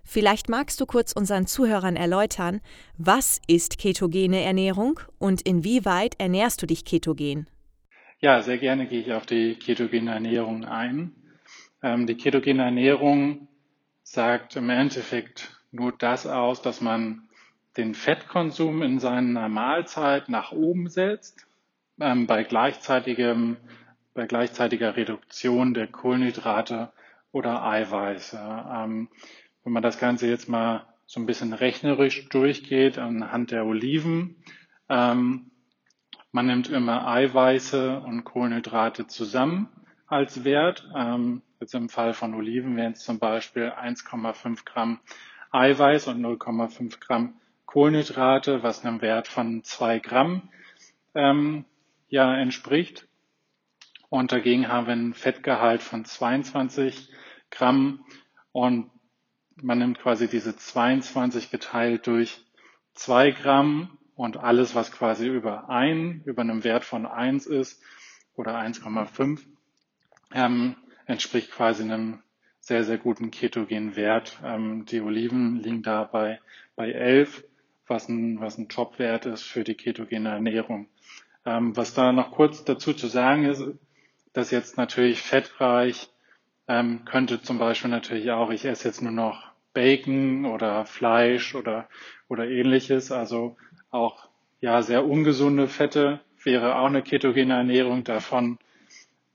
Vielleicht 0.03 0.49
magst 0.49 0.79
du 0.79 0.85
kurz 0.85 1.11
unseren 1.13 1.47
Zuhörern 1.47 1.95
erläutern, 1.95 2.61
was 2.97 3.41
ist 3.47 3.79
ketogene 3.79 4.43
Ernährung 4.43 4.99
und 5.17 5.41
inwieweit 5.41 6.13
ernährst 6.19 6.61
du 6.61 6.67
dich 6.67 6.85
ketogen? 6.85 7.47
Ja, 8.25 8.41
sehr 8.41 8.57
gerne 8.57 8.87
gehe 8.87 9.01
ich 9.01 9.13
auf 9.13 9.27
die 9.27 9.53
ketogene 9.53 10.11
Ernährung 10.11 10.65
ein. 10.65 11.11
Ähm, 11.83 12.07
die 12.07 12.15
ketogene 12.17 12.63
Ernährung 12.63 13.47
sagt 14.01 14.55
im 14.55 14.71
Endeffekt 14.71 15.61
nur 15.71 15.91
das 15.91 16.25
aus, 16.25 16.63
dass 16.63 16.81
man 16.81 17.29
den 17.77 17.93
Fettkonsum 17.93 18.81
in 18.81 18.97
seiner 18.97 19.47
Mahlzeit 19.47 20.27
nach 20.27 20.51
oben 20.53 20.89
setzt, 20.89 21.45
ähm, 21.99 22.25
bei, 22.25 22.43
gleichzeitigem, 22.43 23.57
bei 24.15 24.25
gleichzeitiger 24.25 24.95
Reduktion 24.95 25.75
der 25.75 25.85
Kohlenhydrate 25.85 26.91
oder 27.31 27.61
Eiweiße. 27.63 28.39
Ähm, 28.39 29.07
wenn 29.63 29.73
man 29.73 29.83
das 29.83 29.99
Ganze 29.99 30.27
jetzt 30.27 30.49
mal 30.49 30.87
so 31.05 31.19
ein 31.19 31.27
bisschen 31.27 31.53
rechnerisch 31.53 32.27
durchgeht 32.29 32.97
anhand 32.97 33.51
der 33.51 33.67
Oliven, 33.67 34.37
ähm, 34.89 35.51
man 36.35 36.47
nimmt 36.47 36.67
immer 36.67 37.07
Eiweiße 37.07 38.01
und 38.01 38.25
Kohlenhydrate 38.25 39.07
zusammen 39.07 39.69
als 40.05 40.43
Wert. 40.43 40.85
Ähm, 40.93 41.41
jetzt 41.61 41.73
im 41.73 41.87
Fall 41.87 42.13
von 42.13 42.33
Oliven 42.33 42.75
wären 42.75 42.91
es 42.91 43.05
zum 43.05 43.19
Beispiel 43.19 43.69
1,5 43.69 44.65
Gramm 44.65 44.99
Eiweiß 45.51 46.07
und 46.07 46.19
0,5 46.19 46.99
Gramm 46.99 47.35
Kohlenhydrate, 47.65 48.63
was 48.63 48.83
einem 48.83 49.01
Wert 49.01 49.29
von 49.29 49.63
zwei 49.63 49.99
Gramm 49.99 50.49
ähm, 51.13 51.63
ja, 52.09 52.35
entspricht. 52.35 53.07
Und 54.09 54.33
dagegen 54.33 54.67
haben 54.67 54.87
wir 54.87 54.91
einen 54.93 55.13
Fettgehalt 55.13 55.81
von 55.81 56.03
22 56.03 57.13
Gramm 57.49 58.03
und 58.51 58.91
man 59.61 59.77
nimmt 59.77 59.99
quasi 59.99 60.27
diese 60.27 60.53
22 60.53 61.49
geteilt 61.49 62.07
durch 62.07 62.43
zwei 62.93 63.31
Gramm 63.31 63.97
und 64.15 64.37
alles, 64.37 64.75
was 64.75 64.91
quasi 64.91 65.27
über 65.27 65.69
ein, 65.69 66.21
über 66.25 66.41
einem 66.41 66.63
Wert 66.63 66.85
von 66.85 67.05
eins 67.05 67.45
ist 67.45 67.81
oder 68.35 68.57
1,5, 68.57 69.39
ähm, 70.33 70.75
entspricht 71.05 71.51
quasi 71.51 71.83
einem 71.83 72.19
sehr, 72.59 72.83
sehr 72.83 72.97
guten 72.97 73.29
ketogenen 73.31 73.95
Wert. 73.95 74.39
Ähm, 74.43 74.85
die 74.85 75.01
Oliven 75.01 75.57
liegen 75.61 75.83
da 75.83 76.03
bei, 76.03 76.39
bei 76.75 76.91
11, 76.91 77.43
was 77.87 78.09
ein, 78.09 78.39
was 78.39 78.57
ein 78.57 78.69
Top-Wert 78.69 79.25
ist 79.25 79.43
für 79.43 79.63
die 79.63 79.75
ketogene 79.75 80.29
Ernährung. 80.29 80.87
Ähm, 81.45 81.75
was 81.77 81.93
da 81.93 82.11
noch 82.11 82.31
kurz 82.31 82.63
dazu 82.63 82.93
zu 82.93 83.07
sagen 83.07 83.45
ist, 83.45 83.63
dass 84.33 84.49
jetzt 84.51 84.77
natürlich 84.77 85.21
fettreich 85.21 86.09
ähm, 86.67 87.05
könnte 87.05 87.41
zum 87.41 87.59
Beispiel 87.59 87.91
natürlich 87.91 88.31
auch, 88.31 88.49
ich 88.49 88.65
esse 88.65 88.87
jetzt 88.87 89.01
nur 89.01 89.11
noch 89.11 89.51
Bacon 89.73 90.45
oder 90.45 90.85
Fleisch 90.85 91.53
oder, 91.53 91.87
oder 92.27 92.49
ähnliches, 92.49 93.11
also 93.11 93.57
auch 93.95 94.27
ja 94.61 94.81
sehr 94.81 95.05
ungesunde 95.05 95.67
Fette 95.67 96.19
wäre 96.43 96.75
auch 96.75 96.87
eine 96.87 97.01
ketogene 97.01 97.55
Ernährung. 97.55 98.03
Davon 98.03 98.59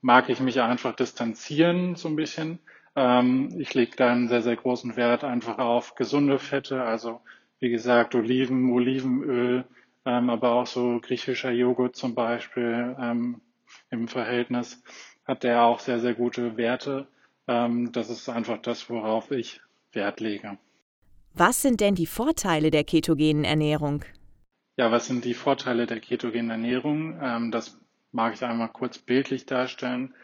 mag 0.00 0.28
ich 0.28 0.40
mich 0.40 0.60
einfach 0.60 0.94
distanzieren 0.94 1.96
so 1.96 2.08
ein 2.08 2.16
bisschen. 2.16 2.60
Ähm, 2.96 3.54
ich 3.58 3.74
lege 3.74 3.96
da 3.96 4.12
einen 4.12 4.28
sehr, 4.28 4.42
sehr 4.42 4.56
großen 4.56 4.96
Wert 4.96 5.24
einfach 5.24 5.58
auf 5.58 5.94
gesunde 5.94 6.38
Fette, 6.38 6.82
also 6.82 7.20
wie 7.58 7.70
gesagt 7.70 8.14
Oliven, 8.14 8.72
Olivenöl, 8.72 9.64
ähm, 10.04 10.30
aber 10.30 10.52
auch 10.52 10.66
so 10.66 10.98
griechischer 11.00 11.50
Joghurt 11.50 11.96
zum 11.96 12.14
Beispiel 12.14 12.96
ähm, 13.00 13.40
im 13.90 14.08
Verhältnis 14.08 14.82
hat 15.24 15.44
der 15.44 15.62
auch 15.62 15.80
sehr, 15.80 16.00
sehr 16.00 16.14
gute 16.14 16.56
Werte. 16.56 17.06
Ähm, 17.46 17.92
das 17.92 18.10
ist 18.10 18.28
einfach 18.28 18.58
das, 18.62 18.88
worauf 18.88 19.30
ich 19.30 19.60
Wert 19.92 20.20
lege. 20.20 20.58
Was 21.34 21.62
sind 21.62 21.80
denn 21.80 21.94
die 21.94 22.06
Vorteile 22.06 22.70
der 22.70 22.82
ketogenen 22.82 23.44
Ernährung? 23.44 24.04
Ja, 24.80 24.90
was 24.90 25.08
sind 25.08 25.26
die 25.26 25.34
Vorteile 25.34 25.84
der 25.84 26.00
ketogenen 26.00 26.48
Ernährung? 26.48 27.18
Ähm, 27.20 27.50
das 27.50 27.78
mag 28.12 28.32
ich 28.32 28.42
einmal 28.42 28.70
kurz 28.70 28.96
bildlich 28.96 29.44
darstellen. 29.44 30.14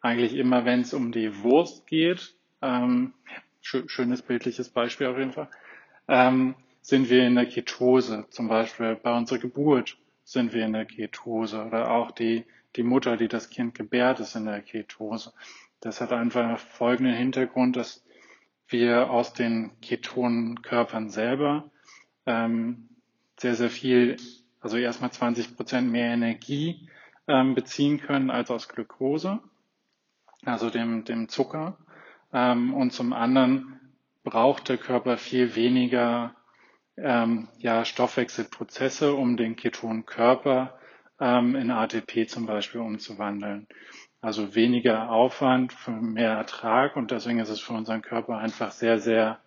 Eigentlich 0.00 0.34
immer, 0.36 0.64
wenn 0.64 0.80
es 0.80 0.94
um 0.94 1.12
die 1.12 1.42
Wurst 1.42 1.86
geht, 1.86 2.34
ähm, 2.62 3.12
schönes 3.60 4.22
bildliches 4.22 4.70
Beispiel 4.70 5.08
auf 5.08 5.18
jeden 5.18 5.32
Fall, 5.32 5.50
ähm, 6.08 6.54
sind 6.80 7.10
wir 7.10 7.26
in 7.26 7.34
der 7.34 7.44
Ketose. 7.44 8.24
Zum 8.30 8.48
Beispiel 8.48 8.94
bei 8.94 9.14
unserer 9.14 9.38
Geburt 9.38 9.98
sind 10.24 10.54
wir 10.54 10.64
in 10.64 10.72
der 10.72 10.86
Ketose 10.86 11.62
oder 11.62 11.90
auch 11.90 12.10
die, 12.10 12.46
die 12.74 12.84
Mutter, 12.84 13.18
die 13.18 13.28
das 13.28 13.50
Kind 13.50 13.74
gebärt, 13.74 14.18
ist 14.20 14.34
in 14.34 14.46
der 14.46 14.62
Ketose. 14.62 15.34
Das 15.80 16.00
hat 16.00 16.12
einfach 16.12 16.58
folgenden 16.58 17.14
Hintergrund, 17.14 17.76
dass 17.76 18.02
wir 18.66 19.10
aus 19.10 19.34
den 19.34 19.78
Ketonkörpern 19.82 21.10
selber 21.10 21.70
ähm, 22.24 22.88
sehr, 23.38 23.54
sehr 23.54 23.70
viel, 23.70 24.16
also 24.60 24.76
erstmal 24.76 25.12
20 25.12 25.56
Prozent 25.56 25.90
mehr 25.90 26.12
Energie 26.12 26.88
ähm, 27.28 27.54
beziehen 27.54 28.00
können 28.00 28.30
als 28.30 28.50
aus 28.50 28.68
Glucose, 28.68 29.40
also 30.44 30.70
dem, 30.70 31.04
dem 31.04 31.28
Zucker. 31.28 31.76
Ähm, 32.32 32.74
und 32.74 32.92
zum 32.92 33.12
anderen 33.12 33.80
braucht 34.24 34.68
der 34.68 34.78
Körper 34.78 35.18
viel 35.18 35.54
weniger 35.54 36.34
ähm, 36.96 37.48
ja, 37.58 37.84
Stoffwechselprozesse, 37.84 39.14
um 39.14 39.36
den 39.36 39.56
Ketonkörper 39.56 40.78
ähm, 41.20 41.54
in 41.54 41.70
ATP 41.70 42.26
zum 42.28 42.46
Beispiel 42.46 42.80
umzuwandeln. 42.80 43.66
Also 44.20 44.54
weniger 44.54 45.10
Aufwand 45.10 45.72
für 45.72 45.92
mehr 45.92 46.32
Ertrag 46.32 46.96
und 46.96 47.10
deswegen 47.10 47.38
ist 47.38 47.50
es 47.50 47.60
für 47.60 47.74
unseren 47.74 48.02
Körper 48.02 48.38
einfach 48.38 48.72
sehr, 48.72 48.98
sehr 48.98 49.38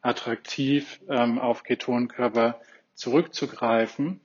attraktiv, 0.00 1.00
ähm, 1.08 1.38
auf 1.38 1.62
Ketonkörper 1.62 2.60
zurückzugreifen. 2.96 4.20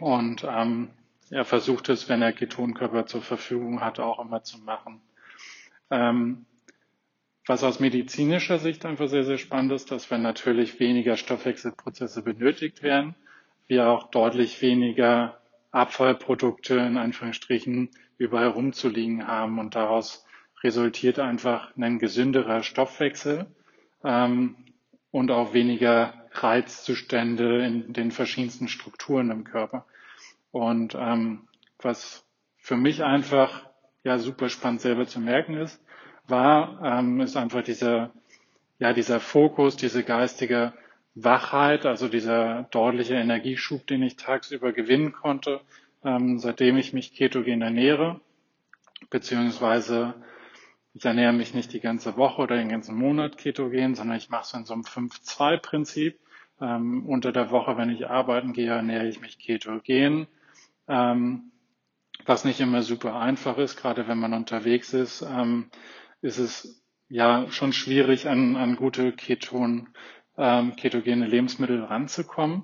Und 0.00 0.46
ähm, 0.48 0.90
er 1.30 1.44
versucht 1.44 1.88
es, 1.90 2.08
wenn 2.08 2.22
er 2.22 2.32
Ketonkörper 2.32 3.06
zur 3.06 3.22
Verfügung 3.22 3.80
hat, 3.80 4.00
auch 4.00 4.18
immer 4.18 4.42
zu 4.42 4.58
machen. 4.58 5.02
Ähm, 5.90 6.46
was 7.46 7.64
aus 7.64 7.80
medizinischer 7.80 8.58
Sicht 8.58 8.86
einfach 8.86 9.08
sehr, 9.08 9.24
sehr 9.24 9.38
spannend 9.38 9.72
ist, 9.72 9.90
dass 9.90 10.10
wenn 10.10 10.22
natürlich 10.22 10.78
weniger 10.80 11.16
Stoffwechselprozesse 11.16 12.22
benötigt 12.22 12.82
werden, 12.82 13.16
wir 13.66 13.88
auch 13.88 14.10
deutlich 14.10 14.62
weniger 14.62 15.40
Abfallprodukte 15.72 16.76
in 16.76 16.96
Anführungsstrichen 16.96 17.90
überall 18.18 18.48
rumzuliegen 18.48 19.26
haben 19.26 19.58
und 19.58 19.74
daraus 19.74 20.24
resultiert 20.62 21.18
einfach 21.18 21.76
ein 21.76 21.98
gesünderer 21.98 22.62
Stoffwechsel 22.62 23.46
ähm, 24.04 24.56
und 25.10 25.30
auch 25.30 25.54
weniger 25.54 26.21
Reizzustände 26.34 27.64
in 27.64 27.92
den 27.92 28.10
verschiedensten 28.10 28.68
Strukturen 28.68 29.30
im 29.30 29.44
Körper. 29.44 29.86
Und 30.50 30.94
ähm, 30.98 31.48
was 31.78 32.24
für 32.58 32.76
mich 32.76 33.02
einfach 33.04 33.66
ja 34.04 34.18
super 34.18 34.48
spannend 34.48 34.80
selber 34.80 35.06
zu 35.06 35.20
merken 35.20 35.56
ist, 35.56 35.82
war, 36.26 36.80
ähm, 36.84 37.20
ist 37.20 37.36
einfach 37.36 37.62
dieser 37.62 38.12
ja 38.82 38.92
dieser 38.92 39.20
Fokus, 39.20 39.76
diese 39.76 40.02
geistige 40.02 40.72
Wachheit, 41.14 41.86
also 41.86 42.08
dieser 42.08 42.64
deutliche 42.72 43.14
Energieschub, 43.14 43.86
den 43.86 44.02
ich 44.02 44.16
tagsüber 44.16 44.72
gewinnen 44.72 45.12
konnte, 45.12 45.60
ähm, 46.04 46.38
seitdem 46.40 46.76
ich 46.78 46.92
mich 46.92 47.14
ketogen 47.14 47.62
ernähre, 47.62 48.20
beziehungsweise 49.08 50.14
ich 50.94 51.04
ernähre 51.04 51.32
mich 51.32 51.54
nicht 51.54 51.72
die 51.72 51.78
ganze 51.80 52.16
Woche 52.16 52.42
oder 52.42 52.56
den 52.56 52.68
ganzen 52.68 52.96
Monat 52.96 53.38
ketogen, 53.38 53.94
sondern 53.94 54.16
ich 54.16 54.30
mache 54.30 54.42
es 54.46 54.52
in 54.54 54.64
so 54.64 54.74
einem 54.74 54.82
5-2-Prinzip. 54.82 56.18
Ähm, 56.62 57.04
unter 57.06 57.32
der 57.32 57.50
Woche, 57.50 57.76
wenn 57.76 57.90
ich 57.90 58.08
arbeiten 58.08 58.52
gehe, 58.52 58.70
ernähre 58.70 59.08
ich 59.08 59.20
mich 59.20 59.40
ketogen, 59.40 60.28
ähm, 60.86 61.50
was 62.24 62.44
nicht 62.44 62.60
immer 62.60 62.82
super 62.82 63.16
einfach 63.16 63.58
ist, 63.58 63.76
gerade 63.76 64.06
wenn 64.06 64.18
man 64.18 64.32
unterwegs 64.32 64.94
ist, 64.94 65.22
ähm, 65.22 65.70
ist 66.20 66.38
es 66.38 66.80
ja 67.08 67.50
schon 67.50 67.72
schwierig, 67.72 68.28
an, 68.28 68.54
an 68.54 68.76
gute 68.76 69.10
Keton, 69.10 69.88
ähm, 70.38 70.76
ketogene 70.76 71.26
Lebensmittel 71.26 71.82
ranzukommen. 71.82 72.62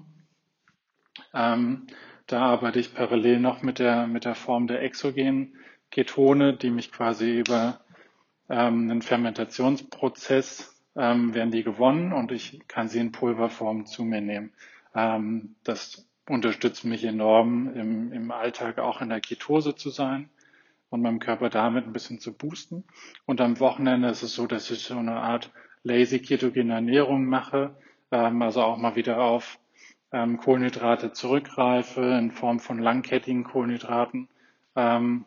Ähm, 1.34 1.88
da 2.28 2.42
arbeite 2.42 2.78
ich 2.78 2.94
parallel 2.94 3.40
noch 3.40 3.62
mit 3.62 3.80
der, 3.80 4.06
mit 4.06 4.24
der 4.24 4.36
Form 4.36 4.68
der 4.68 4.80
exogenen 4.82 5.56
Ketone, 5.90 6.56
die 6.56 6.70
mich 6.70 6.92
quasi 6.92 7.36
über 7.36 7.80
ähm, 8.48 8.90
einen 8.90 9.02
Fermentationsprozess 9.02 10.77
ähm, 10.98 11.32
werden 11.32 11.52
die 11.52 11.62
gewonnen 11.62 12.12
und 12.12 12.32
ich 12.32 12.60
kann 12.66 12.88
sie 12.88 12.98
in 12.98 13.12
Pulverform 13.12 13.86
zu 13.86 14.04
mir 14.04 14.20
nehmen. 14.20 14.52
Ähm, 14.94 15.54
das 15.62 16.06
unterstützt 16.28 16.84
mich 16.84 17.04
enorm 17.04 17.72
im, 17.74 18.12
im 18.12 18.30
Alltag 18.32 18.78
auch 18.78 19.00
in 19.00 19.08
der 19.08 19.20
Ketose 19.20 19.76
zu 19.76 19.90
sein 19.90 20.28
und 20.90 21.00
meinem 21.00 21.20
Körper 21.20 21.50
damit 21.50 21.86
ein 21.86 21.92
bisschen 21.92 22.18
zu 22.18 22.36
boosten. 22.36 22.84
Und 23.26 23.40
am 23.40 23.60
Wochenende 23.60 24.08
ist 24.08 24.22
es 24.22 24.34
so, 24.34 24.46
dass 24.46 24.70
ich 24.70 24.80
so 24.80 24.98
eine 24.98 25.20
Art 25.20 25.52
lazy 25.84 26.18
ketogene 26.18 26.74
Ernährung 26.74 27.26
mache, 27.26 27.76
ähm, 28.10 28.42
also 28.42 28.62
auch 28.62 28.76
mal 28.76 28.96
wieder 28.96 29.20
auf 29.22 29.60
ähm, 30.10 30.38
Kohlenhydrate 30.38 31.12
zurückgreife 31.12 32.02
in 32.18 32.32
Form 32.32 32.58
von 32.58 32.80
langkettigen 32.80 33.44
Kohlenhydraten. 33.44 34.28
Ähm, 34.74 35.26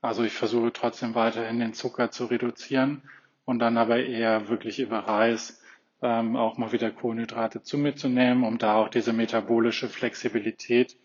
also 0.00 0.22
ich 0.22 0.34
versuche 0.34 0.72
trotzdem 0.72 1.16
weiterhin 1.16 1.58
den 1.58 1.74
Zucker 1.74 2.12
zu 2.12 2.26
reduzieren 2.26 3.02
und 3.48 3.60
dann 3.60 3.78
aber 3.78 4.04
eher 4.04 4.50
wirklich 4.50 4.78
über 4.78 4.98
Reis 4.98 5.58
ähm, 6.02 6.36
auch 6.36 6.58
mal 6.58 6.70
wieder 6.72 6.90
Kohlenhydrate 6.90 7.62
zu 7.62 7.78
mir 7.78 7.96
zu 7.96 8.10
nehmen, 8.10 8.44
um 8.44 8.58
da 8.58 8.74
auch 8.74 8.90
diese 8.90 9.14
metabolische 9.14 9.88
Flexibilität 9.88 10.98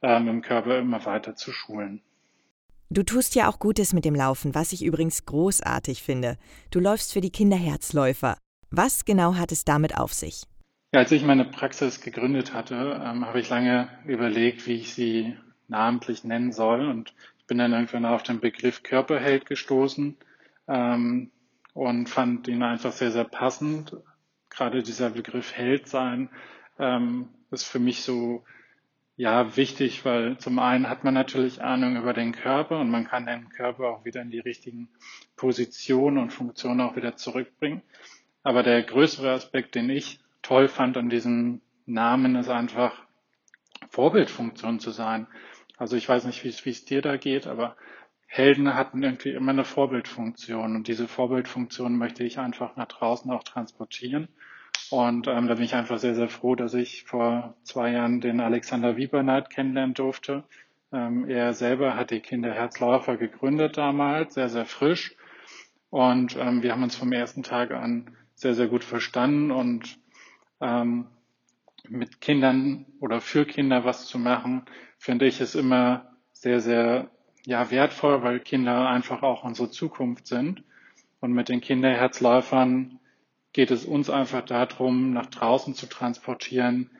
ähm, 0.00 0.26
im 0.26 0.40
Körper 0.40 0.78
immer 0.78 1.04
weiter 1.04 1.36
zu 1.36 1.52
schulen. 1.52 2.00
Du 2.88 3.02
tust 3.02 3.34
ja 3.34 3.46
auch 3.46 3.58
Gutes 3.58 3.92
mit 3.92 4.06
dem 4.06 4.14
Laufen, 4.14 4.54
was 4.54 4.72
ich 4.72 4.82
übrigens 4.82 5.26
großartig 5.26 6.02
finde. 6.02 6.38
Du 6.70 6.80
läufst 6.80 7.12
für 7.12 7.20
die 7.20 7.30
Kinderherzläufer. 7.30 8.38
Was 8.70 9.04
genau 9.04 9.34
hat 9.34 9.52
es 9.52 9.66
damit 9.66 9.98
auf 9.98 10.14
sich? 10.14 10.44
Ja, 10.94 11.00
als 11.00 11.12
ich 11.12 11.24
meine 11.24 11.44
Praxis 11.44 12.00
gegründet 12.00 12.54
hatte, 12.54 13.02
ähm, 13.04 13.26
habe 13.26 13.38
ich 13.38 13.50
lange 13.50 13.90
überlegt, 14.06 14.66
wie 14.66 14.76
ich 14.76 14.94
sie 14.94 15.36
namentlich 15.68 16.24
nennen 16.24 16.52
soll. 16.52 16.86
Und 16.88 17.12
ich 17.38 17.44
bin 17.44 17.58
dann 17.58 17.74
irgendwann 17.74 18.06
auf 18.06 18.22
den 18.22 18.40
Begriff 18.40 18.82
Körperheld 18.82 19.44
gestoßen 19.44 20.16
ähm, 20.68 21.30
und 21.74 22.08
fand 22.08 22.48
ihn 22.48 22.62
einfach 22.62 22.92
sehr, 22.92 23.10
sehr 23.10 23.24
passend. 23.24 23.96
Gerade 24.50 24.82
dieser 24.82 25.10
Begriff 25.10 25.52
Held 25.52 25.88
sein 25.88 26.28
ähm, 26.78 27.28
ist 27.50 27.64
für 27.64 27.78
mich 27.78 28.02
so 28.02 28.44
ja 29.16 29.56
wichtig, 29.56 30.04
weil 30.04 30.38
zum 30.38 30.58
einen 30.58 30.88
hat 30.88 31.04
man 31.04 31.14
natürlich 31.14 31.62
Ahnung 31.62 31.96
über 31.96 32.12
den 32.12 32.32
Körper 32.32 32.80
und 32.80 32.90
man 32.90 33.06
kann 33.06 33.26
den 33.26 33.48
Körper 33.50 33.88
auch 33.88 34.04
wieder 34.04 34.20
in 34.22 34.30
die 34.30 34.40
richtigen 34.40 34.88
Positionen 35.36 36.18
und 36.18 36.32
Funktionen 36.32 36.80
auch 36.80 36.96
wieder 36.96 37.16
zurückbringen. 37.16 37.82
Aber 38.42 38.62
der 38.62 38.82
größere 38.82 39.30
Aspekt, 39.30 39.74
den 39.74 39.90
ich 39.90 40.20
toll 40.42 40.68
fand 40.68 40.96
an 40.96 41.08
diesem 41.08 41.60
Namen, 41.86 42.36
ist 42.36 42.48
einfach 42.48 42.94
Vorbildfunktion 43.90 44.80
zu 44.80 44.90
sein. 44.90 45.26
Also 45.76 45.96
ich 45.96 46.08
weiß 46.08 46.24
nicht, 46.24 46.44
wie 46.44 46.70
es 46.70 46.84
dir 46.84 47.02
da 47.02 47.16
geht, 47.16 47.46
aber 47.46 47.76
Helden 48.34 48.74
hatten 48.74 49.02
irgendwie 49.02 49.32
immer 49.32 49.52
eine 49.52 49.66
Vorbildfunktion 49.66 50.74
und 50.74 50.88
diese 50.88 51.06
Vorbildfunktion 51.06 51.98
möchte 51.98 52.24
ich 52.24 52.38
einfach 52.38 52.76
nach 52.76 52.86
draußen 52.86 53.30
auch 53.30 53.42
transportieren. 53.42 54.28
Und 54.90 55.26
ähm, 55.26 55.48
da 55.48 55.54
bin 55.54 55.64
ich 55.64 55.74
einfach 55.74 55.98
sehr, 55.98 56.14
sehr 56.14 56.30
froh, 56.30 56.54
dass 56.54 56.72
ich 56.72 57.04
vor 57.04 57.54
zwei 57.62 57.90
Jahren 57.90 58.22
den 58.22 58.40
Alexander 58.40 58.96
Wieberneit 58.96 59.50
kennenlernen 59.50 59.92
durfte. 59.92 60.44
Ähm, 60.94 61.28
er 61.28 61.52
selber 61.52 61.94
hat 61.94 62.10
die 62.10 62.20
Kinderherzläufer 62.20 63.18
gegründet 63.18 63.76
damals, 63.76 64.32
sehr, 64.32 64.48
sehr 64.48 64.64
frisch 64.64 65.14
Und 65.90 66.34
ähm, 66.38 66.62
wir 66.62 66.72
haben 66.72 66.84
uns 66.84 66.96
vom 66.96 67.12
ersten 67.12 67.42
Tag 67.42 67.70
an 67.70 68.16
sehr, 68.34 68.54
sehr 68.54 68.68
gut 68.68 68.82
verstanden 68.82 69.50
und 69.50 69.98
ähm, 70.62 71.06
mit 71.86 72.22
Kindern 72.22 72.86
oder 72.98 73.20
für 73.20 73.44
Kinder 73.44 73.84
was 73.84 74.06
zu 74.06 74.18
machen, 74.18 74.64
finde 74.96 75.26
ich 75.26 75.42
es 75.42 75.54
immer 75.54 76.16
sehr, 76.32 76.60
sehr 76.60 77.10
ja, 77.46 77.70
wertvoll, 77.70 78.22
weil 78.22 78.40
Kinder 78.40 78.88
einfach 78.88 79.22
auch 79.22 79.44
unsere 79.44 79.70
Zukunft 79.70 80.26
sind. 80.26 80.62
Und 81.20 81.32
mit 81.32 81.48
den 81.48 81.60
Kinderherzläufern 81.60 82.98
geht 83.52 83.70
es 83.70 83.84
uns 83.84 84.10
einfach 84.10 84.42
darum, 84.44 85.12
nach 85.12 85.26
draußen 85.26 85.74
zu 85.74 85.86
transportieren, 85.86 86.90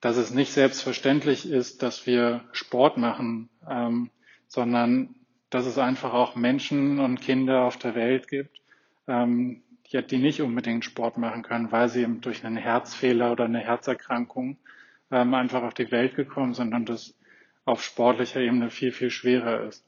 dass 0.00 0.16
es 0.16 0.32
nicht 0.32 0.52
selbstverständlich 0.52 1.50
ist, 1.50 1.82
dass 1.82 2.06
wir 2.06 2.44
Sport 2.52 2.96
machen, 2.96 3.48
ähm, 3.68 4.10
sondern 4.46 5.14
dass 5.50 5.66
es 5.66 5.78
einfach 5.78 6.12
auch 6.12 6.36
Menschen 6.36 7.00
und 7.00 7.20
Kinder 7.20 7.64
auf 7.64 7.76
der 7.76 7.94
Welt 7.94 8.28
gibt, 8.28 8.60
ähm, 9.06 9.62
die, 9.90 10.02
die 10.02 10.18
nicht 10.18 10.40
unbedingt 10.40 10.84
Sport 10.84 11.18
machen 11.18 11.42
können, 11.42 11.72
weil 11.72 11.88
sie 11.88 12.02
eben 12.02 12.20
durch 12.20 12.44
einen 12.44 12.56
Herzfehler 12.56 13.32
oder 13.32 13.44
eine 13.44 13.60
Herzerkrankung 13.60 14.58
ähm, 15.10 15.34
einfach 15.34 15.62
auf 15.62 15.74
die 15.74 15.90
Welt 15.90 16.14
gekommen 16.14 16.54
sind 16.54 16.74
und 16.74 16.88
das 16.88 17.14
auf 17.64 17.82
sportlicher 17.82 18.40
Ebene 18.40 18.70
viel, 18.70 18.92
viel 18.92 19.10
schwerer 19.10 19.64
ist. 19.64 19.87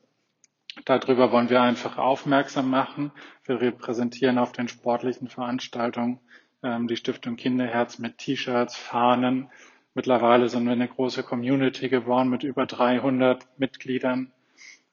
Darüber 0.84 1.32
wollen 1.32 1.50
wir 1.50 1.62
einfach 1.62 1.98
aufmerksam 1.98 2.70
machen. 2.70 3.12
Wir 3.44 3.60
repräsentieren 3.60 4.38
auf 4.38 4.52
den 4.52 4.68
sportlichen 4.68 5.28
Veranstaltungen 5.28 6.20
ähm, 6.62 6.88
die 6.88 6.96
Stiftung 6.96 7.36
Kinderherz 7.36 7.98
mit 7.98 8.18
T-Shirts, 8.18 8.76
Fahnen. 8.76 9.50
Mittlerweile 9.94 10.48
sind 10.48 10.64
wir 10.64 10.72
eine 10.72 10.88
große 10.88 11.22
Community 11.22 11.88
geworden 11.88 12.28
mit 12.28 12.44
über 12.44 12.66
300 12.66 13.46
Mitgliedern 13.58 14.32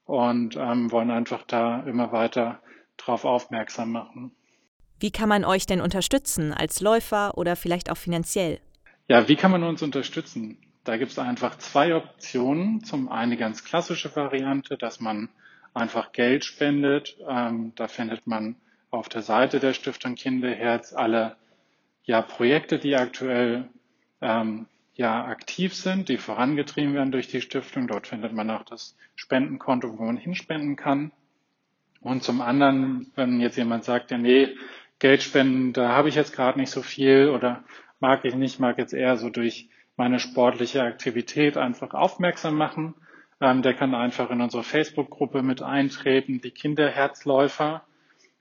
und 0.05 0.55
ähm, 0.55 0.91
wollen 0.91 1.11
einfach 1.11 1.43
da 1.43 1.81
immer 1.81 2.11
weiter 2.11 2.61
drauf 2.97 3.25
aufmerksam 3.25 3.91
machen. 3.91 4.31
Wie 4.99 5.11
kann 5.11 5.29
man 5.29 5.45
euch 5.45 5.67
denn 5.67 5.81
unterstützen, 5.81 6.53
als 6.53 6.81
Läufer 6.81 7.37
oder 7.37 7.55
vielleicht 7.55 7.91
auch 7.91 7.97
finanziell? 7.97 8.59
Ja, 9.07 9.27
wie 9.27 9.35
kann 9.35 9.51
man 9.51 9.63
uns 9.63 9.83
unterstützen? 9.83 10.57
Da 10.83 10.97
gibt 10.97 11.11
es 11.11 11.19
einfach 11.19 11.57
zwei 11.59 11.95
Optionen. 11.95 12.83
Zum 12.83 13.09
einen 13.09 13.31
die 13.31 13.37
ganz 13.37 13.63
klassische 13.63 14.15
Variante, 14.15 14.77
dass 14.77 14.99
man 14.99 15.29
einfach 15.77 16.11
Geld 16.11 16.43
spendet. 16.43 17.17
Ähm, 17.27 17.73
da 17.75 17.87
findet 17.87 18.27
man 18.27 18.55
auf 18.89 19.09
der 19.09 19.21
Seite 19.21 19.59
der 19.59 19.73
Stiftung 19.73 20.15
Kinderherz 20.15 20.93
alle 20.93 21.35
ja, 22.03 22.21
Projekte, 22.21 22.79
die 22.79 22.95
aktuell 22.95 23.69
ähm, 24.21 24.67
ja, 24.95 25.25
aktiv 25.25 25.75
sind, 25.75 26.09
die 26.09 26.17
vorangetrieben 26.17 26.93
werden 26.93 27.11
durch 27.11 27.27
die 27.27 27.41
Stiftung. 27.41 27.87
Dort 27.87 28.07
findet 28.07 28.33
man 28.33 28.49
auch 28.49 28.63
das 28.63 28.97
Spendenkonto, 29.15 29.97
wo 29.97 30.03
man 30.03 30.17
hinspenden 30.17 30.75
kann. 30.75 31.11
Und 32.01 32.23
zum 32.23 32.41
anderen, 32.41 33.11
wenn 33.15 33.39
jetzt 33.39 33.57
jemand 33.57 33.83
sagt, 33.83 34.11
ja, 34.11 34.17
nee, 34.17 34.55
Geld 34.99 35.21
spenden, 35.21 35.73
da 35.73 35.89
habe 35.89 36.09
ich 36.09 36.15
jetzt 36.15 36.33
gerade 36.33 36.59
nicht 36.59 36.71
so 36.71 36.81
viel 36.81 37.29
oder 37.29 37.63
mag 37.99 38.25
ich 38.25 38.35
nicht, 38.35 38.59
mag 38.59 38.77
jetzt 38.77 38.93
eher 38.93 39.17
so 39.17 39.29
durch 39.29 39.69
meine 39.95 40.19
sportliche 40.19 40.83
Aktivität 40.83 41.57
einfach 41.57 41.93
aufmerksam 41.93 42.55
machen. 42.55 42.95
Ähm, 43.39 43.61
der 43.61 43.73
kann 43.73 43.93
einfach 43.93 44.29
in 44.31 44.41
unsere 44.41 44.63
Facebook-Gruppe 44.63 45.43
mit 45.43 45.61
eintreten, 45.61 46.41
die 46.41 46.51
Kinderherzläufer. 46.51 47.83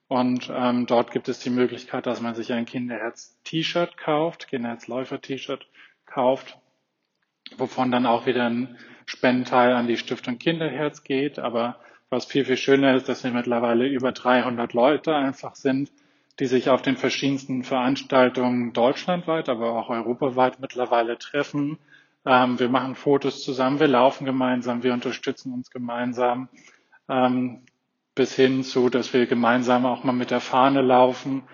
Und 0.08 0.50
ähm, 0.54 0.86
dort 0.86 1.10
gibt 1.10 1.28
es 1.28 1.40
die 1.40 1.50
Möglichkeit, 1.50 2.06
dass 2.06 2.20
man 2.20 2.34
sich 2.34 2.52
ein 2.52 2.64
Kinderherz-T-Shirt 2.64 3.96
kauft, 3.96 4.48
Kinderherzläufer-T-Shirt 4.48 5.66
kauft, 6.06 6.58
wovon 7.58 7.90
dann 7.90 8.06
auch 8.06 8.26
wieder 8.26 8.48
ein 8.48 8.76
Spendenteil 9.04 9.72
an 9.72 9.86
die 9.86 9.96
Stiftung 9.96 10.38
Kinderherz 10.38 11.02
geht. 11.02 11.38
Aber 11.38 11.80
was 12.08 12.24
viel, 12.24 12.44
viel 12.44 12.56
schöner 12.56 12.94
ist, 12.94 13.08
dass 13.08 13.24
wir 13.24 13.32
mittlerweile 13.32 13.86
über 13.86 14.12
300 14.12 14.72
Leute 14.72 15.14
einfach 15.14 15.56
sind, 15.56 15.90
die 16.38 16.46
sich 16.46 16.68
auf 16.68 16.82
den 16.82 16.96
verschiedensten 16.96 17.64
Veranstaltungen 17.64 18.72
deutschlandweit, 18.72 19.48
aber 19.48 19.72
auch 19.72 19.88
europaweit 19.90 20.60
mittlerweile 20.60 21.18
treffen. 21.18 21.78
Ähm, 22.26 22.58
wir 22.58 22.68
machen 22.68 22.96
Fotos 22.96 23.44
zusammen, 23.44 23.78
wir 23.78 23.86
laufen 23.86 24.24
gemeinsam, 24.24 24.82
wir 24.82 24.92
unterstützen 24.92 25.52
uns 25.52 25.70
gemeinsam, 25.70 26.48
ähm, 27.08 27.62
bis 28.16 28.34
hin 28.34 28.64
zu, 28.64 28.90
dass 28.90 29.12
wir 29.12 29.26
gemeinsam 29.26 29.86
auch 29.86 30.02
mal 30.02 30.12
mit 30.12 30.32
der 30.32 30.40
Fahne 30.40 30.82
laufen 30.82 31.44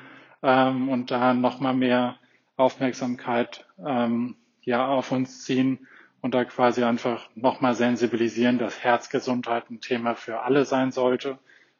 ähm, 0.42 0.88
und 0.88 1.10
da 1.10 1.34
nochmal 1.34 1.74
mehr 1.74 2.16
Aufmerksamkeit 2.56 3.66
ähm, 3.84 4.36
ja 4.62 4.86
auf 4.86 5.12
uns 5.12 5.44
ziehen 5.44 5.86
und 6.22 6.34
da 6.34 6.44
quasi 6.44 6.84
einfach 6.84 7.28
nochmal 7.34 7.74
sensibilisieren, 7.74 8.58
dass 8.58 8.82
Herzgesundheit 8.82 9.68
ein 9.70 9.80
Thema 9.80 10.14
für 10.14 10.40
alle 10.40 10.64
sein 10.64 10.90
sollte. 10.90 11.38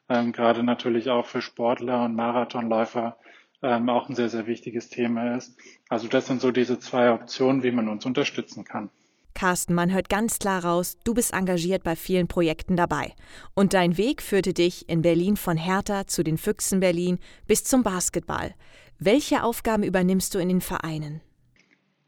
Ähm, 0.09 0.33
gerade 0.33 0.63
natürlich 0.63 1.09
auch 1.09 1.25
für 1.25 1.41
Sportler 1.41 2.03
und 2.03 2.15
Marathonläufer 2.15 3.17
ähm, 3.63 3.89
auch 3.89 4.09
ein 4.09 4.15
sehr, 4.15 4.29
sehr 4.29 4.45
wichtiges 4.45 4.89
Thema 4.89 5.35
ist. 5.35 5.57
Also 5.89 6.07
das 6.07 6.27
sind 6.27 6.41
so 6.41 6.51
diese 6.51 6.79
zwei 6.79 7.11
Optionen, 7.11 7.63
wie 7.63 7.71
man 7.71 7.89
uns 7.89 8.05
unterstützen 8.05 8.65
kann. 8.65 8.89
Carsten, 9.33 9.73
man 9.73 9.91
hört 9.91 10.09
ganz 10.09 10.37
klar 10.37 10.63
raus, 10.63 10.97
du 11.03 11.15
bist 11.15 11.33
engagiert 11.33 11.83
bei 11.83 11.95
vielen 11.95 12.27
Projekten 12.27 12.75
dabei. 12.75 13.13
Und 13.55 13.73
dein 13.73 13.97
Weg 13.97 14.21
führte 14.21 14.53
dich 14.53 14.87
in 14.89 15.01
Berlin 15.01 15.37
von 15.37 15.57
Hertha 15.57 16.05
zu 16.05 16.23
den 16.23 16.37
Füchsen 16.37 16.79
Berlin 16.79 17.17
bis 17.47 17.63
zum 17.63 17.81
Basketball. 17.81 18.53
Welche 18.99 19.43
Aufgaben 19.43 19.83
übernimmst 19.83 20.35
du 20.35 20.39
in 20.39 20.49
den 20.49 20.61
Vereinen? 20.61 21.21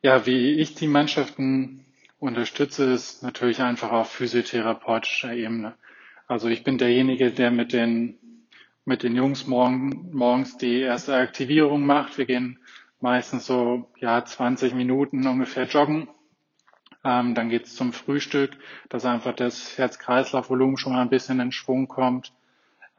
Ja, 0.03 0.27
wie 0.27 0.51
ich 0.51 0.75
die 0.75 0.87
Mannschaften 0.87 1.85
unterstütze, 2.19 2.93
ist 2.93 3.23
natürlich 3.23 3.61
einfach 3.61 3.91
auf 3.91 4.11
physiotherapeutischer 4.11 5.33
Ebene. 5.33 5.73
Also 6.27 6.47
ich 6.47 6.63
bin 6.63 6.77
derjenige, 6.77 7.31
der 7.31 7.49
mit 7.49 7.73
den, 7.73 8.19
mit 8.85 9.01
den 9.01 9.15
Jungs 9.15 9.47
morgen, 9.47 10.09
morgens 10.13 10.57
die 10.57 10.79
erste 10.81 11.15
Aktivierung 11.15 11.85
macht. 11.85 12.19
Wir 12.19 12.25
gehen 12.25 12.59
meistens 13.01 13.47
so 13.47 13.89
ja 13.99 14.23
20 14.23 14.75
Minuten 14.75 15.25
ungefähr 15.25 15.65
joggen. 15.65 16.07
Ähm, 17.03 17.33
dann 17.33 17.49
geht's 17.49 17.75
zum 17.75 17.93
Frühstück, 17.93 18.51
dass 18.89 19.05
einfach 19.05 19.35
das 19.35 19.77
Herz-Kreislauf-Volumen 19.77 20.77
schon 20.77 20.93
mal 20.93 21.01
ein 21.01 21.09
bisschen 21.09 21.39
in 21.39 21.51
Schwung 21.51 21.87
kommt. 21.87 22.31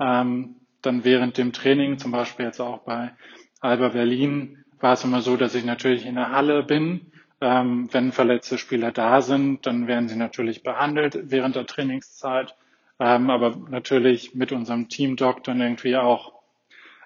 Ähm, 0.00 0.56
dann 0.82 1.04
während 1.04 1.38
dem 1.38 1.52
Training, 1.52 1.98
zum 1.98 2.10
Beispiel 2.12 2.46
jetzt 2.46 2.60
auch 2.60 2.78
bei 2.78 3.12
Alba 3.60 3.88
Berlin, 3.88 4.64
war 4.80 4.92
es 4.92 5.04
immer 5.04 5.22
so, 5.22 5.36
dass 5.36 5.54
ich 5.54 5.64
natürlich 5.64 6.04
in 6.04 6.16
der 6.16 6.32
Halle 6.32 6.62
bin. 6.64 7.12
Ähm, 7.40 7.88
wenn 7.92 8.12
verletzte 8.12 8.58
Spieler 8.58 8.90
da 8.92 9.20
sind, 9.20 9.66
dann 9.66 9.86
werden 9.86 10.08
sie 10.08 10.16
natürlich 10.16 10.62
behandelt 10.62 11.18
während 11.30 11.54
der 11.54 11.66
Trainingszeit 11.66 12.56
ähm, 12.98 13.30
aber 13.30 13.56
natürlich 13.68 14.34
mit 14.34 14.52
unserem 14.52 14.88
Team-Doktor 14.88 15.54
irgendwie 15.54 15.96
auch 15.96 16.32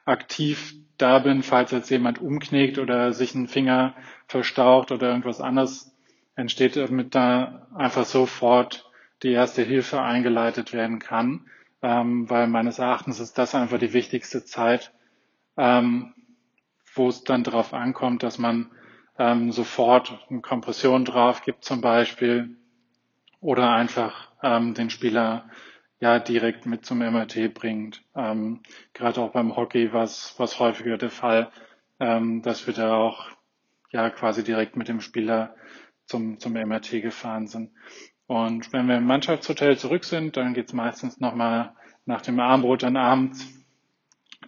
aktiv 0.05 0.74
da 0.98 1.18
bin, 1.18 1.42
falls 1.42 1.70
jetzt 1.70 1.90
jemand 1.90 2.20
umknickt 2.20 2.79
oder 2.79 3.12
sich 3.12 3.35
ein 3.35 3.48
Finger 3.48 3.94
verstaucht 4.26 4.92
oder 4.92 5.09
irgendwas 5.09 5.40
anderes 5.40 5.94
entsteht, 6.37 6.76
damit 6.76 7.14
da 7.14 7.66
einfach 7.74 8.05
sofort 8.05 8.90
die 9.22 9.33
erste 9.33 9.62
Hilfe 9.62 10.00
eingeleitet 10.00 10.72
werden 10.72 10.98
kann, 10.98 11.46
ähm, 11.83 12.29
weil 12.29 12.46
meines 12.46 12.79
Erachtens 12.79 13.20
ist 13.20 13.38
das 13.38 13.55
einfach 13.55 13.79
die 13.79 13.92
wichtigste 13.92 14.44
Zeit, 14.44 14.92
ähm, 15.57 16.14
wo 16.94 17.09
es 17.09 17.24
dann 17.24 17.44
darauf 17.44 17.72
ankommt, 17.72 18.22
dass 18.22 18.38
man 18.38 18.70
ähm, 19.18 19.53
sofort 19.53 20.26
eine 20.29 20.40
Kompression 20.40 21.05
drauf 21.05 21.42
gibt 21.42 21.64
zum 21.64 21.81
Beispiel 21.81 22.57
oder 23.40 23.70
einfach 23.70 24.31
ähm, 24.42 24.74
den 24.74 24.90
Spieler 24.90 25.48
ja 26.00 26.18
direkt 26.18 26.66
mit 26.66 26.84
zum 26.84 26.98
MRT 26.98 27.54
bringt. 27.54 28.02
Ähm, 28.16 28.60
gerade 28.94 29.20
auch 29.20 29.32
beim 29.32 29.54
Hockey 29.54 29.92
war 29.92 30.04
es 30.04 30.58
häufiger 30.58 30.96
der 30.96 31.10
Fall, 31.10 31.50
ähm, 32.00 32.42
dass 32.42 32.66
wir 32.66 32.74
da 32.74 32.94
auch 32.94 33.28
ja 33.90 34.08
quasi 34.10 34.42
direkt 34.42 34.76
mit 34.76 34.88
dem 34.88 35.00
Spieler 35.00 35.54
zum, 36.06 36.38
zum 36.40 36.54
MRT 36.54 37.02
gefahren 37.02 37.46
sind. 37.46 37.70
Und 38.26 38.72
wenn 38.72 38.86
wir 38.86 38.96
im 38.96 39.04
Mannschaftshotel 39.04 39.76
zurück 39.76 40.04
sind, 40.04 40.36
dann 40.36 40.54
geht's 40.54 40.72
meistens 40.72 41.20
nochmal 41.20 41.74
nach 42.06 42.22
dem 42.22 42.40
Armbrot 42.40 42.82
dann 42.82 42.96
abends 42.96 43.46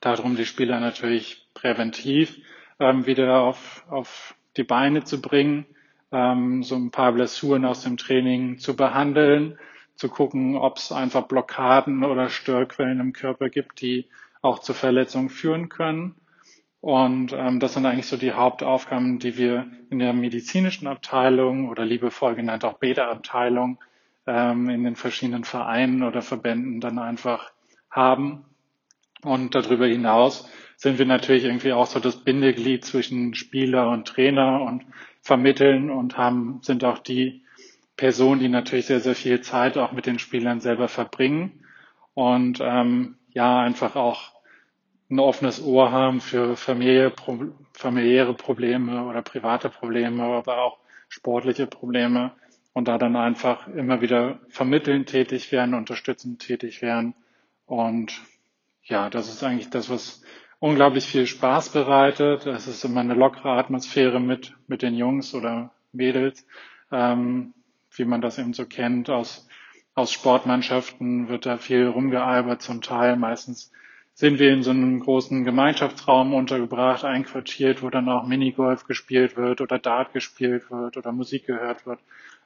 darum, 0.00 0.36
die 0.36 0.46
Spieler 0.46 0.80
natürlich 0.80 1.48
präventiv 1.52 2.38
ähm, 2.80 3.06
wieder 3.06 3.40
auf, 3.40 3.84
auf 3.88 4.34
die 4.56 4.64
Beine 4.64 5.04
zu 5.04 5.20
bringen, 5.20 5.66
ähm, 6.12 6.62
so 6.62 6.76
ein 6.76 6.90
paar 6.90 7.12
Blessuren 7.12 7.64
aus 7.64 7.82
dem 7.82 7.96
Training 7.96 8.58
zu 8.58 8.74
behandeln 8.74 9.58
zu 9.96 10.08
gucken, 10.08 10.56
ob 10.56 10.78
es 10.78 10.92
einfach 10.92 11.22
Blockaden 11.22 12.04
oder 12.04 12.28
Störquellen 12.28 13.00
im 13.00 13.12
Körper 13.12 13.48
gibt, 13.48 13.80
die 13.80 14.08
auch 14.40 14.58
zu 14.58 14.74
Verletzungen 14.74 15.28
führen 15.28 15.68
können. 15.68 16.16
Und 16.80 17.32
ähm, 17.32 17.60
das 17.60 17.74
sind 17.74 17.86
eigentlich 17.86 18.08
so 18.08 18.16
die 18.16 18.32
Hauptaufgaben, 18.32 19.20
die 19.20 19.36
wir 19.36 19.68
in 19.90 20.00
der 20.00 20.12
medizinischen 20.12 20.88
Abteilung 20.88 21.68
oder 21.68 21.84
liebevoll 21.84 22.34
genannt 22.34 22.64
auch 22.64 22.78
Beta-Abteilung 22.78 23.78
ähm, 24.26 24.68
in 24.68 24.82
den 24.82 24.96
verschiedenen 24.96 25.44
Vereinen 25.44 26.02
oder 26.02 26.22
Verbänden 26.22 26.80
dann 26.80 26.98
einfach 26.98 27.52
haben. 27.88 28.44
Und 29.22 29.54
darüber 29.54 29.86
hinaus 29.86 30.50
sind 30.76 30.98
wir 30.98 31.06
natürlich 31.06 31.44
irgendwie 31.44 31.72
auch 31.72 31.86
so 31.86 32.00
das 32.00 32.24
Bindeglied 32.24 32.84
zwischen 32.84 33.34
Spieler 33.34 33.88
und 33.90 34.08
Trainer 34.08 34.62
und 34.62 34.84
vermitteln 35.20 35.90
und 35.90 36.18
haben, 36.18 36.58
sind 36.62 36.82
auch 36.82 36.98
die, 36.98 37.44
Personen, 37.96 38.40
die 38.40 38.48
natürlich 38.48 38.86
sehr, 38.86 39.00
sehr 39.00 39.14
viel 39.14 39.40
Zeit 39.40 39.76
auch 39.76 39.92
mit 39.92 40.06
den 40.06 40.18
Spielern 40.18 40.60
selber 40.60 40.88
verbringen 40.88 41.64
und 42.14 42.58
ähm, 42.60 43.16
ja, 43.32 43.60
einfach 43.60 43.96
auch 43.96 44.32
ein 45.10 45.18
offenes 45.18 45.62
Ohr 45.62 45.92
haben 45.92 46.20
für 46.20 46.56
Familie, 46.56 47.12
familiäre 47.74 48.34
Probleme 48.34 49.04
oder 49.04 49.22
private 49.22 49.68
Probleme, 49.68 50.22
aber 50.22 50.58
auch 50.62 50.78
sportliche 51.08 51.66
Probleme 51.66 52.32
und 52.72 52.88
da 52.88 52.96
dann 52.96 53.16
einfach 53.16 53.68
immer 53.68 54.00
wieder 54.00 54.40
vermitteln 54.48 55.04
tätig 55.04 55.52
werden, 55.52 55.74
unterstützend 55.74 56.40
tätig 56.40 56.80
werden. 56.80 57.14
Und 57.66 58.22
ja, 58.84 59.10
das 59.10 59.28
ist 59.28 59.44
eigentlich 59.44 59.68
das, 59.68 59.90
was 59.90 60.22
unglaublich 60.58 61.04
viel 61.04 61.26
Spaß 61.26 61.70
bereitet. 61.70 62.46
Es 62.46 62.66
ist 62.66 62.84
immer 62.84 63.00
eine 63.00 63.14
lockere 63.14 63.52
Atmosphäre 63.52 64.20
mit, 64.20 64.54
mit 64.66 64.80
den 64.80 64.94
Jungs 64.94 65.34
oder 65.34 65.72
Mädels, 65.92 66.46
ähm, 66.90 67.52
wie 67.96 68.04
man 68.04 68.20
das 68.20 68.38
eben 68.38 68.54
so 68.54 68.66
kennt 68.66 69.10
aus, 69.10 69.46
aus 69.94 70.12
Sportmannschaften 70.12 71.28
wird 71.28 71.46
da 71.46 71.58
viel 71.58 71.86
rumgealbert 71.86 72.62
zum 72.62 72.80
Teil. 72.80 73.16
Meistens 73.16 73.70
sind 74.14 74.38
wir 74.38 74.52
in 74.52 74.62
so 74.62 74.70
einem 74.70 75.00
großen 75.00 75.44
Gemeinschaftsraum 75.44 76.34
untergebracht, 76.34 77.04
einquartiert, 77.04 77.82
wo 77.82 77.90
dann 77.90 78.08
auch 78.08 78.26
Minigolf 78.26 78.86
gespielt 78.86 79.36
wird 79.36 79.60
oder 79.60 79.78
Dart 79.78 80.12
gespielt 80.12 80.70
wird 80.70 80.96
oder 80.96 81.12
Musik 81.12 81.46
gehört 81.46 81.86
wird. 81.86 82.00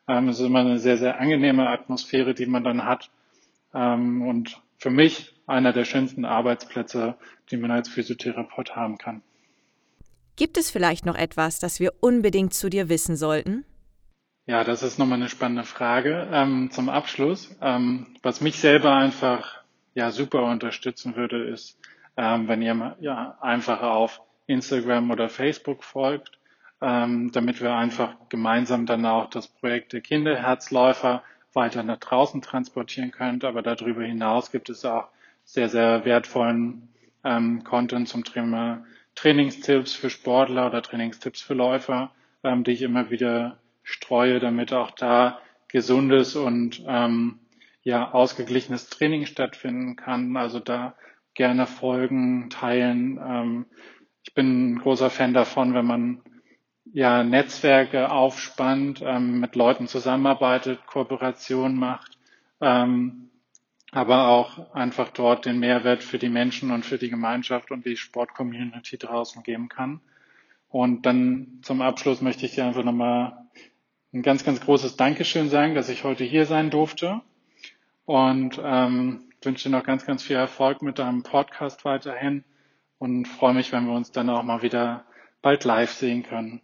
Ähm, 0.09 0.29
es 0.29 0.39
ist 0.39 0.47
immer 0.47 0.61
eine 0.61 0.79
sehr, 0.79 0.99
sehr 0.99 1.21
angenehme 1.21 1.69
Atmosphäre, 1.69 2.35
die 2.35 2.47
man 2.47 2.65
dann 2.65 2.85
hat. 2.85 3.11
Ähm, 3.75 4.23
und 4.23 4.61
für 4.79 4.91
mich 4.91 5.35
einer 5.47 5.73
der 5.73 5.85
schönsten 5.85 6.25
Arbeitsplätze, 6.25 7.17
die 7.51 7.57
man 7.57 7.71
als 7.71 7.89
Physiotherapeut 7.89 8.77
haben 8.77 8.99
kann. 8.99 9.23
Gibt 10.37 10.59
es 10.59 10.71
vielleicht 10.71 11.07
noch 11.07 11.17
etwas, 11.17 11.59
das 11.61 11.81
wir 11.81 11.93
unbedingt 12.01 12.53
zu 12.53 12.69
dir 12.69 12.89
wissen 12.89 13.17
sollten? 13.17 13.65
Ja, 14.49 14.63
das 14.63 14.85
ist 14.85 14.97
nochmal 14.97 15.19
eine 15.19 15.29
spannende 15.29 15.65
Frage 15.65 16.29
ähm, 16.33 16.71
zum 16.71 16.89
Abschluss. 16.89 17.57
Ähm, 17.61 18.07
was 18.23 18.41
mich 18.41 18.61
selber 18.61 18.95
einfach 18.95 19.63
ja 19.95 20.13
super 20.13 20.45
unterstützen 20.45 21.17
würde, 21.17 21.49
ist, 21.49 21.77
ähm, 22.17 22.47
wenn 22.47 22.63
ihr 22.63 22.97
ja 23.01 23.39
einfach 23.41 23.83
auf 23.83 24.21
Instagram 24.47 25.11
oder 25.11 25.29
Facebook 25.29 25.83
folgt, 25.83 26.39
ähm, 26.81 27.33
damit 27.33 27.61
wir 27.61 27.75
einfach 27.75 28.15
gemeinsam 28.29 28.87
dann 28.87 29.05
auch 29.05 29.29
das 29.31 29.49
Projekt 29.49 29.93
der 29.93 30.01
Kinderherzläufer 30.01 31.25
weiter 31.53 31.83
nach 31.83 31.99
draußen 31.99 32.41
transportieren 32.41 33.11
können. 33.11 33.43
Aber 33.43 33.63
darüber 33.63 34.05
hinaus 34.05 34.53
gibt 34.53 34.71
es 34.71 34.85
auch 34.85 35.09
sehr, 35.45 35.69
sehr 35.69 36.05
wertvollen 36.05 36.89
ähm, 37.25 37.65
Content 37.65 38.09
zum 38.09 38.23
Thema 38.23 38.85
Trainingstipps 39.17 39.95
für 39.95 40.09
Sportler 40.09 40.69
oder 40.69 40.83
Trainingstipps 40.83 41.43
für 41.43 41.55
Läufer, 41.55 42.13
ähm, 42.45 42.63
die 42.63 42.71
ich 42.73 42.83
immer 42.83 43.11
wieder 43.11 43.59
streue, 43.87 44.41
damit 44.41 44.73
auch 44.73 44.91
da 44.91 45.41
gesundes 45.69 46.35
und 46.35 46.83
ähm, 46.87 47.39
ja 47.83 48.11
ausgeglichenes 48.11 48.91
Training 48.91 49.27
stattfinden 49.27 49.95
kann. 49.95 50.37
Also 50.37 50.59
da 50.59 50.97
gerne 51.35 51.69
folgen, 51.69 52.51
teilen. 52.51 53.19
Ähm, 53.25 53.67
ich 54.25 54.35
bin 54.35 54.73
ein 54.73 54.79
großer 54.81 55.09
Fan 55.09 55.35
davon, 55.35 55.73
wenn 55.73 55.87
man 55.87 56.23
ja 56.93 57.23
Netzwerke 57.23 58.11
aufspannt, 58.11 59.03
ähm, 59.05 59.39
mit 59.39 59.55
Leuten 59.55 59.87
zusammenarbeitet, 59.87 60.85
Kooperation 60.87 61.77
macht, 61.77 62.19
ähm, 62.61 63.31
aber 63.93 64.27
auch 64.29 64.75
einfach 64.75 65.11
dort 65.11 65.47
den 65.47 65.61
Mehrwert 65.61 66.03
für 66.03 66.19
die 66.19 66.29
Menschen 66.29 66.73
und 66.73 66.85
für 66.85 66.99
die 66.99 67.11
Gemeinschaft 67.11 67.71
und 67.71 67.87
die 67.87 67.97
Sportcommunity 67.97 68.99
draußen 68.99 69.45
geben 69.45 69.69
kann. 69.69 70.01
Und 70.69 71.07
dann 71.07 71.61
zum 71.63 71.83
Abschluss 71.83 72.21
möchte 72.21 72.47
ich 72.47 72.57
dir 72.57 72.65
einfach 72.65 72.85
nochmal 72.85 73.46
ein 74.17 74.23
ganz, 74.23 74.45
ganz 74.45 74.61
großes 74.61 74.97
Dankeschön 74.97 75.51
sagen, 75.51 75.75
dass 75.75 75.91
ich 75.91 76.03
heute 76.03 76.25
hier 76.25 76.47
sein 76.47 76.71
durfte 76.71 77.21
und 78.07 78.59
ähm, 78.65 79.25
wünsche 79.43 79.69
dir 79.69 79.77
noch 79.77 79.85
ganz, 79.85 80.07
ganz 80.07 80.23
viel 80.23 80.37
Erfolg 80.37 80.81
mit 80.81 80.99
deinem 80.99 81.23
Podcast 81.23 81.85
weiterhin 81.85 82.43
und 82.99 83.27
freue 83.27 83.53
mich, 83.53 83.73
wenn 83.73 83.87
wir 83.87 83.95
uns 83.95 84.13
dann 84.13 84.31
auch 84.31 84.43
mal 84.43 84.63
wieder 84.63 85.05
bald 85.43 85.65
live 85.65 85.91
sehen 85.91 86.23
können. 86.23 86.63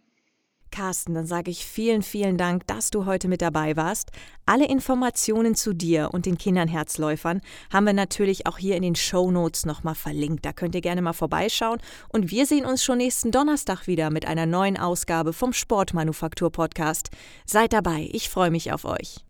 Carsten, 0.73 1.13
dann 1.13 1.27
sage 1.27 1.51
ich 1.51 1.65
vielen, 1.65 2.01
vielen 2.01 2.35
Dank, 2.35 2.65
dass 2.65 2.89
du 2.89 3.05
heute 3.05 3.27
mit 3.27 3.43
dabei 3.43 3.75
warst. 3.77 4.11
Alle 4.47 4.67
Informationen 4.67 5.53
zu 5.53 5.73
dir 5.73 6.09
und 6.11 6.25
den 6.25 6.39
Kindernherzläufern 6.39 7.41
haben 7.71 7.85
wir 7.85 7.93
natürlich 7.93 8.47
auch 8.47 8.57
hier 8.57 8.75
in 8.75 8.81
den 8.81 8.95
Show 8.95 9.29
Notes 9.29 9.67
nochmal 9.67 9.93
verlinkt. 9.93 10.43
Da 10.45 10.51
könnt 10.51 10.73
ihr 10.73 10.81
gerne 10.81 11.03
mal 11.03 11.13
vorbeischauen. 11.13 11.79
Und 12.09 12.31
wir 12.31 12.47
sehen 12.47 12.65
uns 12.65 12.83
schon 12.83 12.97
nächsten 12.97 13.29
Donnerstag 13.29 13.85
wieder 13.85 14.09
mit 14.09 14.25
einer 14.25 14.47
neuen 14.47 14.75
Ausgabe 14.75 15.31
vom 15.31 15.53
Sportmanufaktur 15.53 16.51
Podcast. 16.51 17.11
Seid 17.45 17.71
dabei, 17.71 18.09
ich 18.11 18.29
freue 18.29 18.49
mich 18.49 18.71
auf 18.71 18.83
euch. 18.83 19.23